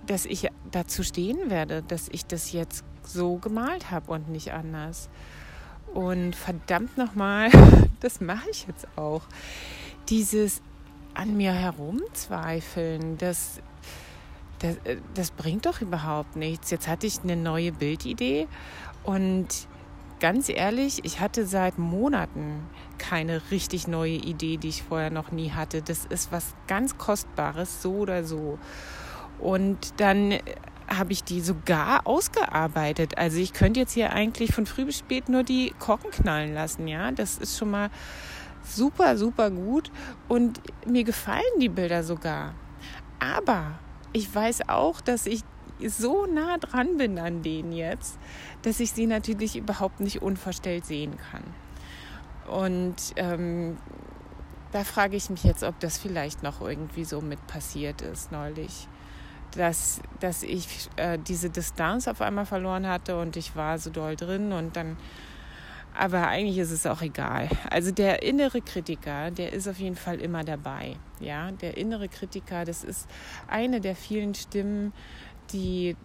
dass 0.06 0.24
ich 0.24 0.48
dazu 0.70 1.02
stehen 1.02 1.50
werde, 1.50 1.82
dass 1.82 2.08
ich 2.08 2.26
das 2.26 2.52
jetzt 2.52 2.84
so 3.02 3.36
gemalt 3.36 3.90
habe 3.90 4.12
und 4.12 4.28
nicht 4.28 4.52
anders. 4.52 5.08
Und 5.92 6.36
verdammt 6.36 6.96
nochmal, 6.96 7.50
das 8.00 8.20
mache 8.20 8.48
ich 8.50 8.66
jetzt 8.66 8.86
auch. 8.96 9.22
Dieses 10.08 10.62
an 11.14 11.36
mir 11.36 11.52
herumzweifeln. 11.52 13.18
Das, 13.18 13.60
das, 14.60 14.76
das 15.14 15.30
bringt 15.30 15.66
doch 15.66 15.80
überhaupt 15.80 16.36
nichts. 16.36 16.70
Jetzt 16.70 16.88
hatte 16.88 17.06
ich 17.06 17.20
eine 17.22 17.36
neue 17.36 17.72
Bildidee 17.72 18.48
und 19.04 19.48
ganz 20.20 20.48
ehrlich, 20.48 21.04
ich 21.04 21.20
hatte 21.20 21.46
seit 21.46 21.78
Monaten 21.78 22.68
keine 22.98 23.40
richtig 23.50 23.88
neue 23.88 24.12
Idee, 24.12 24.58
die 24.58 24.68
ich 24.68 24.82
vorher 24.82 25.10
noch 25.10 25.32
nie 25.32 25.50
hatte. 25.50 25.82
Das 25.82 26.04
ist 26.04 26.30
was 26.30 26.54
ganz 26.66 26.98
Kostbares, 26.98 27.82
so 27.82 27.94
oder 27.94 28.24
so. 28.24 28.58
Und 29.38 29.98
dann 29.98 30.34
habe 30.86 31.12
ich 31.12 31.24
die 31.24 31.40
sogar 31.40 32.06
ausgearbeitet. 32.06 33.16
Also 33.16 33.38
ich 33.38 33.52
könnte 33.52 33.80
jetzt 33.80 33.92
hier 33.92 34.12
eigentlich 34.12 34.52
von 34.52 34.66
früh 34.66 34.84
bis 34.84 34.98
spät 34.98 35.28
nur 35.28 35.44
die 35.44 35.72
Korken 35.78 36.10
knallen 36.10 36.52
lassen, 36.52 36.86
ja. 36.88 37.12
Das 37.12 37.38
ist 37.38 37.58
schon 37.58 37.70
mal 37.70 37.90
super, 38.62 39.16
super 39.16 39.50
gut 39.50 39.90
und 40.28 40.60
mir 40.86 41.04
gefallen 41.04 41.58
die 41.60 41.68
Bilder 41.68 42.02
sogar. 42.02 42.54
Aber 43.18 43.78
ich 44.12 44.32
weiß 44.34 44.68
auch, 44.68 45.00
dass 45.00 45.26
ich 45.26 45.42
so 45.86 46.26
nah 46.26 46.58
dran 46.58 46.96
bin 46.96 47.18
an 47.18 47.42
denen 47.42 47.72
jetzt, 47.72 48.18
dass 48.62 48.80
ich 48.80 48.92
sie 48.92 49.06
natürlich 49.06 49.56
überhaupt 49.56 50.00
nicht 50.00 50.22
unverstellt 50.22 50.84
sehen 50.84 51.16
kann. 51.30 51.44
Und 52.46 52.96
ähm, 53.16 53.78
da 54.72 54.84
frage 54.84 55.16
ich 55.16 55.30
mich 55.30 55.44
jetzt, 55.44 55.62
ob 55.62 55.78
das 55.80 55.98
vielleicht 55.98 56.42
noch 56.42 56.60
irgendwie 56.60 57.04
so 57.04 57.20
mit 57.20 57.44
passiert 57.46 58.02
ist 58.02 58.32
neulich. 58.32 58.88
Dass, 59.52 60.00
dass 60.20 60.44
ich 60.44 60.88
äh, 60.96 61.18
diese 61.18 61.50
Distanz 61.50 62.06
auf 62.06 62.20
einmal 62.20 62.46
verloren 62.46 62.86
hatte 62.86 63.18
und 63.18 63.36
ich 63.36 63.56
war 63.56 63.78
so 63.78 63.90
doll 63.90 64.14
drin 64.14 64.52
und 64.52 64.76
dann 64.76 64.96
aber 65.96 66.28
eigentlich 66.28 66.58
ist 66.58 66.70
es 66.70 66.86
auch 66.86 67.02
egal. 67.02 67.48
Also 67.68 67.90
der 67.90 68.22
innere 68.22 68.60
Kritiker, 68.60 69.30
der 69.30 69.52
ist 69.52 69.68
auf 69.68 69.78
jeden 69.78 69.96
Fall 69.96 70.20
immer 70.20 70.44
dabei. 70.44 70.96
Ja, 71.20 71.50
der 71.50 71.76
innere 71.76 72.08
Kritiker, 72.08 72.64
das 72.64 72.84
ist 72.84 73.08
eine 73.48 73.80
der 73.80 73.96
vielen 73.96 74.34
Stimmen, 74.34 74.92
die 75.52 75.96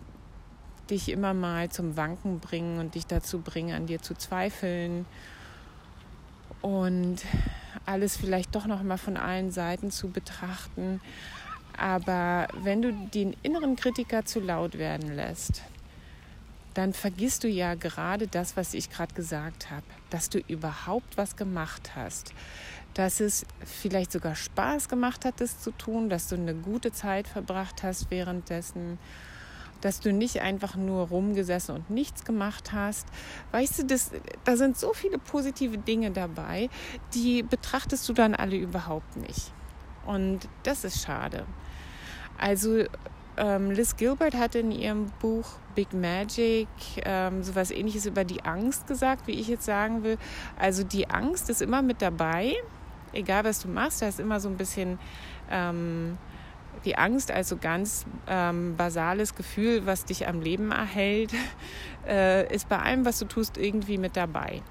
dich 0.89 1.09
immer 1.09 1.33
mal 1.33 1.69
zum 1.69 1.97
Wanken 1.97 2.39
bringen 2.39 2.79
und 2.79 2.95
dich 2.95 3.07
dazu 3.07 3.41
bringen, 3.41 3.75
an 3.75 3.87
dir 3.87 4.01
zu 4.01 4.13
zweifeln 4.13 5.05
und 6.61 7.17
alles 7.85 8.17
vielleicht 8.17 8.55
doch 8.55 8.65
noch 8.65 8.81
mal 8.83 8.97
von 8.97 9.17
allen 9.17 9.51
Seiten 9.51 9.91
zu 9.91 10.09
betrachten. 10.09 11.01
Aber 11.77 12.47
wenn 12.63 12.81
du 12.81 12.91
den 12.91 13.35
inneren 13.43 13.75
Kritiker 13.75 14.25
zu 14.25 14.39
laut 14.39 14.77
werden 14.77 15.13
lässt, 15.15 15.61
dann 16.75 16.93
vergisst 16.93 17.43
du 17.43 17.47
ja 17.47 17.73
gerade 17.73 18.27
das, 18.27 18.55
was 18.57 18.73
ich 18.73 18.89
gerade 18.89 19.15
gesagt 19.15 19.71
habe, 19.71 19.85
dass 20.09 20.29
du 20.29 20.39
überhaupt 20.39 21.17
was 21.17 21.37
gemacht 21.37 21.93
hast, 21.95 22.33
dass 22.93 23.21
es 23.21 23.45
vielleicht 23.63 24.11
sogar 24.11 24.35
Spaß 24.35 24.89
gemacht 24.89 25.25
hat, 25.25 25.39
das 25.39 25.59
zu 25.59 25.71
tun, 25.71 26.09
dass 26.09 26.27
du 26.27 26.35
eine 26.35 26.53
gute 26.53 26.91
Zeit 26.91 27.27
verbracht 27.27 27.81
hast 27.81 28.11
währenddessen, 28.11 28.99
dass 29.79 30.01
du 30.01 30.11
nicht 30.11 30.41
einfach 30.41 30.75
nur 30.75 31.07
rumgesessen 31.07 31.75
und 31.75 31.89
nichts 31.89 32.25
gemacht 32.25 32.73
hast. 32.73 33.07
Weißt 33.51 33.79
du, 33.79 33.85
das, 33.85 34.11
da 34.43 34.57
sind 34.57 34.77
so 34.77 34.93
viele 34.93 35.17
positive 35.17 35.77
Dinge 35.77 36.11
dabei, 36.11 36.69
die 37.13 37.41
betrachtest 37.41 38.07
du 38.09 38.13
dann 38.13 38.35
alle 38.35 38.57
überhaupt 38.57 39.15
nicht. 39.15 39.53
Und 40.05 40.49
das 40.63 40.83
ist 40.83 41.03
schade. 41.03 41.45
Also 42.37 42.83
ähm, 43.37 43.71
Liz 43.71 43.95
Gilbert 43.95 44.35
hat 44.35 44.55
in 44.55 44.71
ihrem 44.71 45.11
Buch 45.19 45.45
Big 45.75 45.93
Magic 45.93 46.67
ähm, 47.03 47.43
sowas 47.43 47.71
ähnliches 47.71 48.05
über 48.05 48.23
die 48.23 48.43
Angst 48.43 48.87
gesagt, 48.87 49.27
wie 49.27 49.33
ich 49.33 49.47
jetzt 49.47 49.65
sagen 49.65 50.03
will. 50.03 50.17
Also 50.57 50.83
die 50.83 51.09
Angst 51.09 51.49
ist 51.49 51.61
immer 51.61 51.81
mit 51.81 52.01
dabei, 52.01 52.55
egal 53.13 53.43
was 53.43 53.59
du 53.59 53.67
machst, 53.67 54.01
da 54.01 54.07
ist 54.07 54.19
immer 54.19 54.39
so 54.39 54.49
ein 54.49 54.57
bisschen 54.57 54.99
ähm, 55.49 56.17
die 56.85 56.97
Angst 56.97 57.31
als 57.31 57.49
so 57.49 57.57
ganz 57.57 58.05
ähm, 58.27 58.75
basales 58.75 59.35
Gefühl, 59.35 59.85
was 59.85 60.05
dich 60.05 60.27
am 60.27 60.41
Leben 60.41 60.71
erhält, 60.71 61.33
äh, 62.07 62.53
ist 62.53 62.69
bei 62.69 62.79
allem, 62.79 63.05
was 63.05 63.19
du 63.19 63.25
tust, 63.25 63.57
irgendwie 63.57 63.97
mit 63.97 64.15
dabei. 64.15 64.61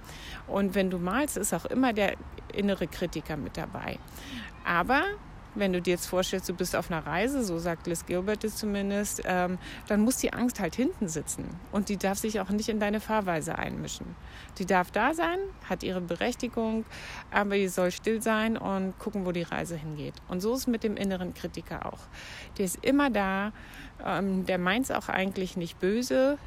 Und 0.46 0.74
wenn 0.74 0.90
du 0.90 0.98
malst, 0.98 1.37
ist 1.37 1.55
auch 1.55 1.64
immer 1.64 1.92
der 1.92 2.14
innere 2.53 2.87
Kritiker 2.87 3.37
mit 3.37 3.57
dabei. 3.57 3.98
Aber 4.64 5.03
wenn 5.55 5.73
du 5.73 5.81
dir 5.81 5.93
jetzt 5.93 6.07
vorstellst, 6.07 6.49
du 6.49 6.55
bist 6.55 6.75
auf 6.77 6.90
einer 6.90 7.07
Reise, 7.07 7.45
so 7.45 7.59
sagt 7.59 7.87
Liz 7.87 8.07
Gilbert 8.07 8.45
es 8.45 8.57
zumindest, 8.57 9.23
ähm, 9.25 9.59
dann 9.88 10.01
muss 10.01 10.17
die 10.17 10.33
Angst 10.33 10.61
halt 10.61 10.75
hinten 10.75 11.09
sitzen. 11.09 11.45
Und 11.73 11.88
die 11.88 11.97
darf 11.97 12.19
sich 12.19 12.40
auch 12.40 12.51
nicht 12.51 12.69
in 12.69 12.81
deine 12.81 13.01
Fahrweise 13.01 13.59
einmischen. 13.59 14.17
Die 14.59 14.67
darf 14.67 14.90
da 14.90 15.14
sein, 15.14 15.38
hat 15.69 15.83
ihre 15.83 16.01
Berechtigung, 16.01 16.85
aber 17.31 17.55
die 17.57 17.69
soll 17.69 17.90
still 17.90 18.23
sein 18.23 18.57
und 18.57 18.99
gucken, 18.99 19.27
wo 19.27 19.33
die 19.33 19.43
Reise 19.43 19.77
hingeht. 19.77 20.14
Und 20.29 20.40
so 20.40 20.55
ist 20.55 20.67
mit 20.67 20.85
dem 20.85 20.97
inneren 20.97 21.35
Kritiker 21.35 21.87
auch. 21.87 22.01
Der 22.59 22.64
ist 22.64 22.85
immer 22.85 23.11
da, 23.11 23.53
ähm, 24.05 24.47
der 24.47 24.59
meint 24.59 24.87
es 24.87 24.90
auch 24.90 25.09
eigentlich 25.09 25.57
nicht 25.57 25.79
böse, 25.81 26.38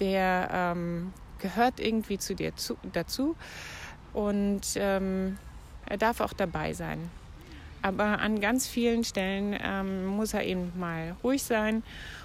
der 0.00 0.48
ähm, 0.52 1.12
gehört 1.38 1.80
irgendwie 1.80 2.18
zu 2.18 2.34
dir 2.34 2.56
zu, 2.56 2.76
dazu 2.92 3.36
und 4.12 4.62
ähm, 4.76 5.38
er 5.86 5.98
darf 5.98 6.20
auch 6.20 6.32
dabei 6.32 6.72
sein. 6.72 7.10
Aber 7.86 8.18
an 8.18 8.40
ganz 8.40 8.66
vielen 8.66 9.04
Stellen 9.04 9.56
ähm, 9.62 10.06
muss 10.06 10.34
er 10.34 10.42
eben 10.42 10.72
mal 10.76 11.14
ruhig 11.22 11.44
sein 11.44 11.84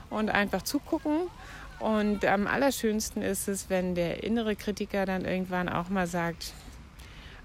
und 0.10 0.32
einfach 0.32 0.63
zugucken. 0.63 1.30
Und 1.78 2.26
am 2.26 2.47
allerschönsten 2.47 3.21
ist 3.21 3.47
es, 3.47 3.69
wenn 3.69 3.93
der 3.93 4.24
innere 4.24 4.56
Kritiker 4.56 5.06
dann 5.06 5.24
irgendwann 5.24 5.69
auch 5.69 5.89
mal 5.89 6.08
sagt, 6.08 6.54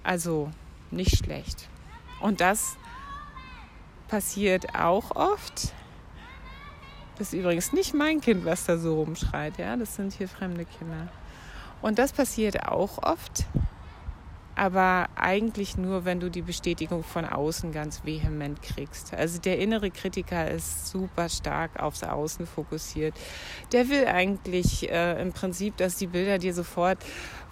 also 0.03 0.51
nicht 0.91 1.19
schlecht. 1.19 1.69
Und 2.23 2.41
das 2.41 2.79
passiert 4.09 4.75
auch 4.75 5.15
oft. 5.15 5.75
Das 7.19 7.35
ist 7.35 7.39
übrigens 7.39 7.75
nicht 7.75 7.93
mein 7.93 8.23
Kind, 8.23 8.47
was 8.47 8.65
da 8.65 8.79
so 8.79 8.95
rumschreit, 8.95 9.59
ja, 9.59 9.77
das 9.77 9.95
sind 9.95 10.15
hier 10.15 10.29
fremde 10.29 10.65
Kinder. 10.65 11.09
Und 11.83 11.99
das 11.99 12.15
passiert 12.15 12.67
auch 12.67 12.97
oft, 13.03 13.45
aber 14.57 15.09
eigentlich 15.17 15.77
nur, 15.77 16.07
wenn 16.07 16.19
du 16.19 16.31
die 16.31 16.41
Bestätigung 16.41 17.05
von 17.05 17.27
außen 17.27 17.73
ganz 17.73 18.05
vehement 18.05 18.63
kriegst. 18.63 19.13
Also 19.13 19.39
der 19.39 19.59
innere 19.59 19.91
Kritiker 19.91 20.51
ist 20.51 20.89
super 20.89 21.29
stark 21.29 21.79
aufs 21.79 22.03
Außen 22.03 22.47
fokussiert. 22.47 23.15
Der 23.73 23.91
will 23.91 24.07
eigentlich 24.07 24.91
äh, 24.91 25.21
im 25.21 25.33
Prinzip, 25.33 25.77
dass 25.77 25.97
die 25.97 26.07
Bilder 26.07 26.39
dir 26.39 26.55
sofort 26.55 26.99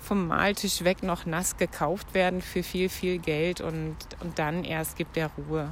vom 0.00 0.28
Maltisch 0.28 0.82
weg 0.82 1.02
noch 1.02 1.26
nass 1.26 1.58
gekauft 1.58 2.14
werden 2.14 2.40
für 2.40 2.62
viel, 2.62 2.88
viel 2.88 3.18
Geld 3.18 3.60
und, 3.60 3.96
und 4.20 4.38
dann 4.38 4.64
erst 4.64 4.96
gibt 4.96 5.18
er 5.18 5.30
Ruhe. 5.36 5.70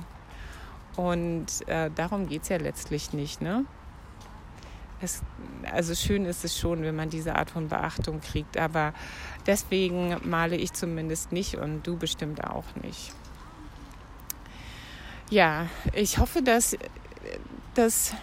Und 0.97 1.47
äh, 1.67 1.91
darum 1.95 2.29
geht 2.29 2.43
es 2.43 2.51
ja 2.51 2.59
letztlich 2.59 3.15
nicht. 3.15 3.41
Ne? 3.41 3.65
Es, 5.03 5.23
also 5.73 5.95
schön 5.95 6.25
ist 6.25 6.45
es 6.45 6.57
schon, 6.57 6.83
wenn 6.83 6.95
man 6.95 7.11
diese 7.11 7.35
Art 7.35 7.51
von 7.51 7.69
Beachtung 7.69 8.21
kriegt, 8.21 8.57
aber 8.57 8.95
deswegen 9.47 10.17
male 10.23 10.57
ich 10.57 10.73
zumindest 10.73 11.33
nicht 11.33 11.57
und 11.57 11.87
du 11.87 11.97
bestimmt 11.97 12.45
auch 12.45 12.65
nicht. 12.81 13.13
Ja, 15.31 15.67
ich 15.95 16.19
hoffe, 16.19 16.43
dass 16.43 16.77
das 17.75 18.15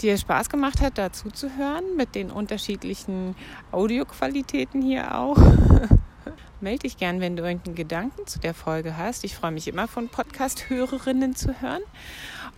dir 0.00 0.16
Spaß 0.18 0.48
gemacht 0.48 0.80
hat, 0.80 0.98
dazu 0.98 1.30
zu 1.30 1.56
hören 1.56 1.84
mit 1.96 2.14
den 2.14 2.30
unterschiedlichen 2.30 3.36
Audioqualitäten 3.70 4.82
hier 4.82 5.14
auch. 5.14 5.36
Melde 6.60 6.80
dich 6.80 6.96
gern, 6.96 7.20
wenn 7.20 7.36
du 7.36 7.44
irgendeinen 7.44 7.76
Gedanken 7.76 8.26
zu 8.26 8.38
der 8.38 8.54
Folge 8.54 8.96
hast. 8.96 9.24
Ich 9.24 9.34
freue 9.34 9.52
mich 9.52 9.68
immer 9.68 9.88
von 9.88 10.08
Podcast-Hörerinnen 10.08 11.36
zu 11.36 11.60
hören. 11.60 11.82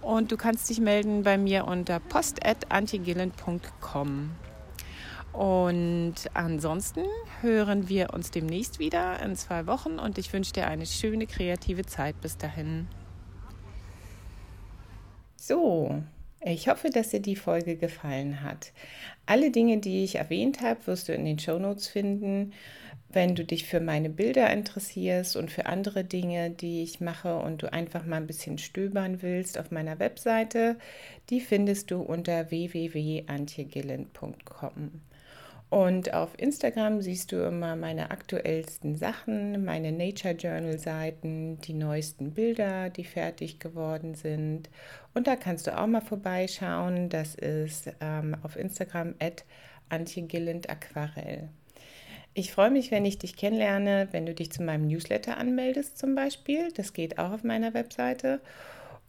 Und 0.01 0.33
du 0.33 0.37
kannst 0.37 0.69
dich 0.71 0.81
melden 0.81 1.23
bei 1.23 1.39
mir 1.39 1.67
unter 1.67 2.01
post.antigillen.com. 2.01 4.31
Und 5.33 6.15
ansonsten 6.35 7.05
hören 7.43 7.89
wir 7.89 8.13
uns 8.13 8.31
demnächst 8.31 8.79
wieder 8.79 9.21
in 9.23 9.37
zwei 9.37 9.67
Wochen 9.67 9.99
und 9.99 10.19
ich 10.19 10.33
wünsche 10.33 10.53
dir 10.53 10.67
eine 10.67 10.87
schöne 10.87 11.27
kreative 11.27 11.87
Zeit 11.87 12.21
bis 12.21 12.39
dahin. 12.39 12.89
So, 15.37 16.03
ich 16.41 16.69
hoffe, 16.69 16.91
dass 16.91 17.11
dir 17.11 17.21
die 17.21 17.37
Folge 17.37 17.77
gefallen 17.77 18.43
hat. 18.43 18.73
Alle 19.29 19.51
Dinge, 19.51 19.77
die 19.77 20.05
ich 20.05 20.15
erwähnt 20.15 20.63
habe, 20.63 20.87
wirst 20.87 21.09
du 21.09 21.13
in 21.13 21.27
den 21.27 21.39
Show 21.39 21.59
Notes 21.59 21.87
finden. 21.87 22.55
Wenn 23.11 23.35
du 23.35 23.45
dich 23.45 23.67
für 23.67 23.79
meine 23.79 24.09
Bilder 24.09 24.51
interessierst 24.51 25.37
und 25.37 25.51
für 25.51 25.67
andere 25.67 26.03
Dinge, 26.03 26.49
die 26.49 26.83
ich 26.83 27.03
mache 27.03 27.39
und 27.39 27.63
du 27.63 27.71
einfach 27.71 28.07
mal 28.07 28.17
ein 28.17 28.27
bisschen 28.27 28.57
stöbern 28.57 29.21
willst 29.21 29.59
auf 29.59 29.71
meiner 29.71 29.99
Webseite, 29.99 30.79
die 31.29 31.43
findest 31.43 31.91
du 31.91 32.01
unter 32.01 32.51
www.antjegillen.com. 32.51 35.03
Und 35.71 36.15
auf 36.15 36.31
Instagram 36.39 37.03
siehst 37.03 37.31
du 37.31 37.45
immer 37.45 37.77
meine 37.77 38.11
aktuellsten 38.11 38.97
Sachen, 38.97 39.65
meine 39.65 39.93
Nature 39.93 40.35
Journal 40.35 40.79
Seiten, 40.79 41.61
die 41.61 41.75
neuesten 41.75 42.31
Bilder, 42.33 42.89
die 42.89 43.05
fertig 43.05 43.61
geworden 43.61 44.15
sind. 44.15 44.71
Und 45.13 45.27
da 45.27 45.37
kannst 45.37 45.67
du 45.67 45.79
auch 45.79 45.87
mal 45.87 46.01
vorbeischauen. 46.01 47.11
Das 47.11 47.35
ist 47.35 47.93
ähm, 48.01 48.35
auf 48.43 48.57
Instagram 48.57 49.15
at 49.21 49.45
Aquarell. 49.91 51.49
Ich 52.33 52.53
freue 52.53 52.71
mich, 52.71 52.91
wenn 52.91 53.05
ich 53.05 53.19
dich 53.19 53.37
kennenlerne, 53.37 54.09
wenn 54.13 54.25
du 54.25 54.33
dich 54.33 54.53
zu 54.53 54.63
meinem 54.63 54.87
Newsletter 54.87 55.37
anmeldest 55.37 55.99
zum 55.99 56.15
Beispiel. 56.15 56.71
Das 56.73 56.93
geht 56.93 57.19
auch 57.19 57.33
auf 57.33 57.45
meiner 57.45 57.75
Webseite. 57.75 58.41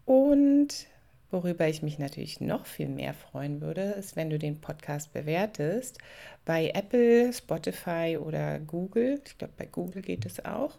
Und 0.05 0.87
worüber 1.31 1.67
ich 1.67 1.81
mich 1.81 1.99
natürlich 1.99 2.41
noch 2.41 2.65
viel 2.65 2.89
mehr 2.89 3.13
freuen 3.13 3.61
würde, 3.61 3.81
ist, 3.81 4.15
wenn 4.15 4.29
du 4.29 4.39
den 4.39 4.59
Podcast 4.59 5.13
bewertest 5.13 5.99
bei 6.45 6.71
Apple, 6.73 7.31
Spotify 7.33 8.17
oder 8.19 8.59
Google. 8.59 9.21
Ich 9.25 9.37
glaube, 9.37 9.53
bei 9.57 9.65
Google 9.65 10.01
geht 10.01 10.25
es 10.25 10.43
auch. 10.45 10.77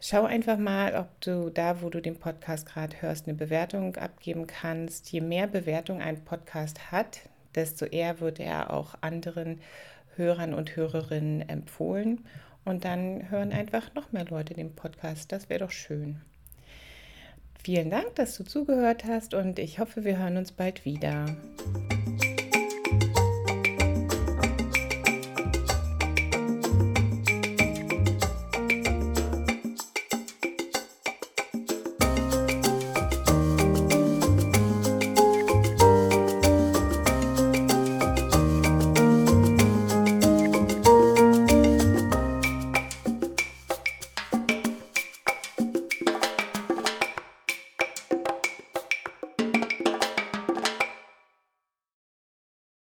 Schau 0.00 0.24
einfach 0.24 0.58
mal, 0.58 0.94
ob 0.94 1.20
du 1.20 1.50
da, 1.50 1.80
wo 1.80 1.88
du 1.88 2.00
den 2.00 2.18
Podcast 2.18 2.66
gerade 2.66 3.00
hörst, 3.00 3.26
eine 3.26 3.36
Bewertung 3.36 3.96
abgeben 3.96 4.46
kannst. 4.46 5.10
Je 5.10 5.20
mehr 5.20 5.46
Bewertung 5.46 6.02
ein 6.02 6.22
Podcast 6.24 6.92
hat, 6.92 7.20
desto 7.54 7.86
eher 7.86 8.20
wird 8.20 8.38
er 8.38 8.72
auch 8.72 8.94
anderen 9.00 9.60
Hörern 10.16 10.54
und 10.54 10.76
Hörerinnen 10.76 11.48
empfohlen. 11.48 12.26
Und 12.64 12.84
dann 12.84 13.30
hören 13.30 13.52
einfach 13.52 13.94
noch 13.94 14.12
mehr 14.12 14.26
Leute 14.26 14.54
den 14.54 14.74
Podcast. 14.74 15.32
Das 15.32 15.48
wäre 15.48 15.60
doch 15.60 15.70
schön. 15.70 16.20
Vielen 17.66 17.90
Dank, 17.90 18.14
dass 18.14 18.36
du 18.36 18.44
zugehört 18.44 19.06
hast 19.06 19.34
und 19.34 19.58
ich 19.58 19.80
hoffe, 19.80 20.04
wir 20.04 20.18
hören 20.18 20.36
uns 20.36 20.52
bald 20.52 20.84
wieder. 20.84 21.26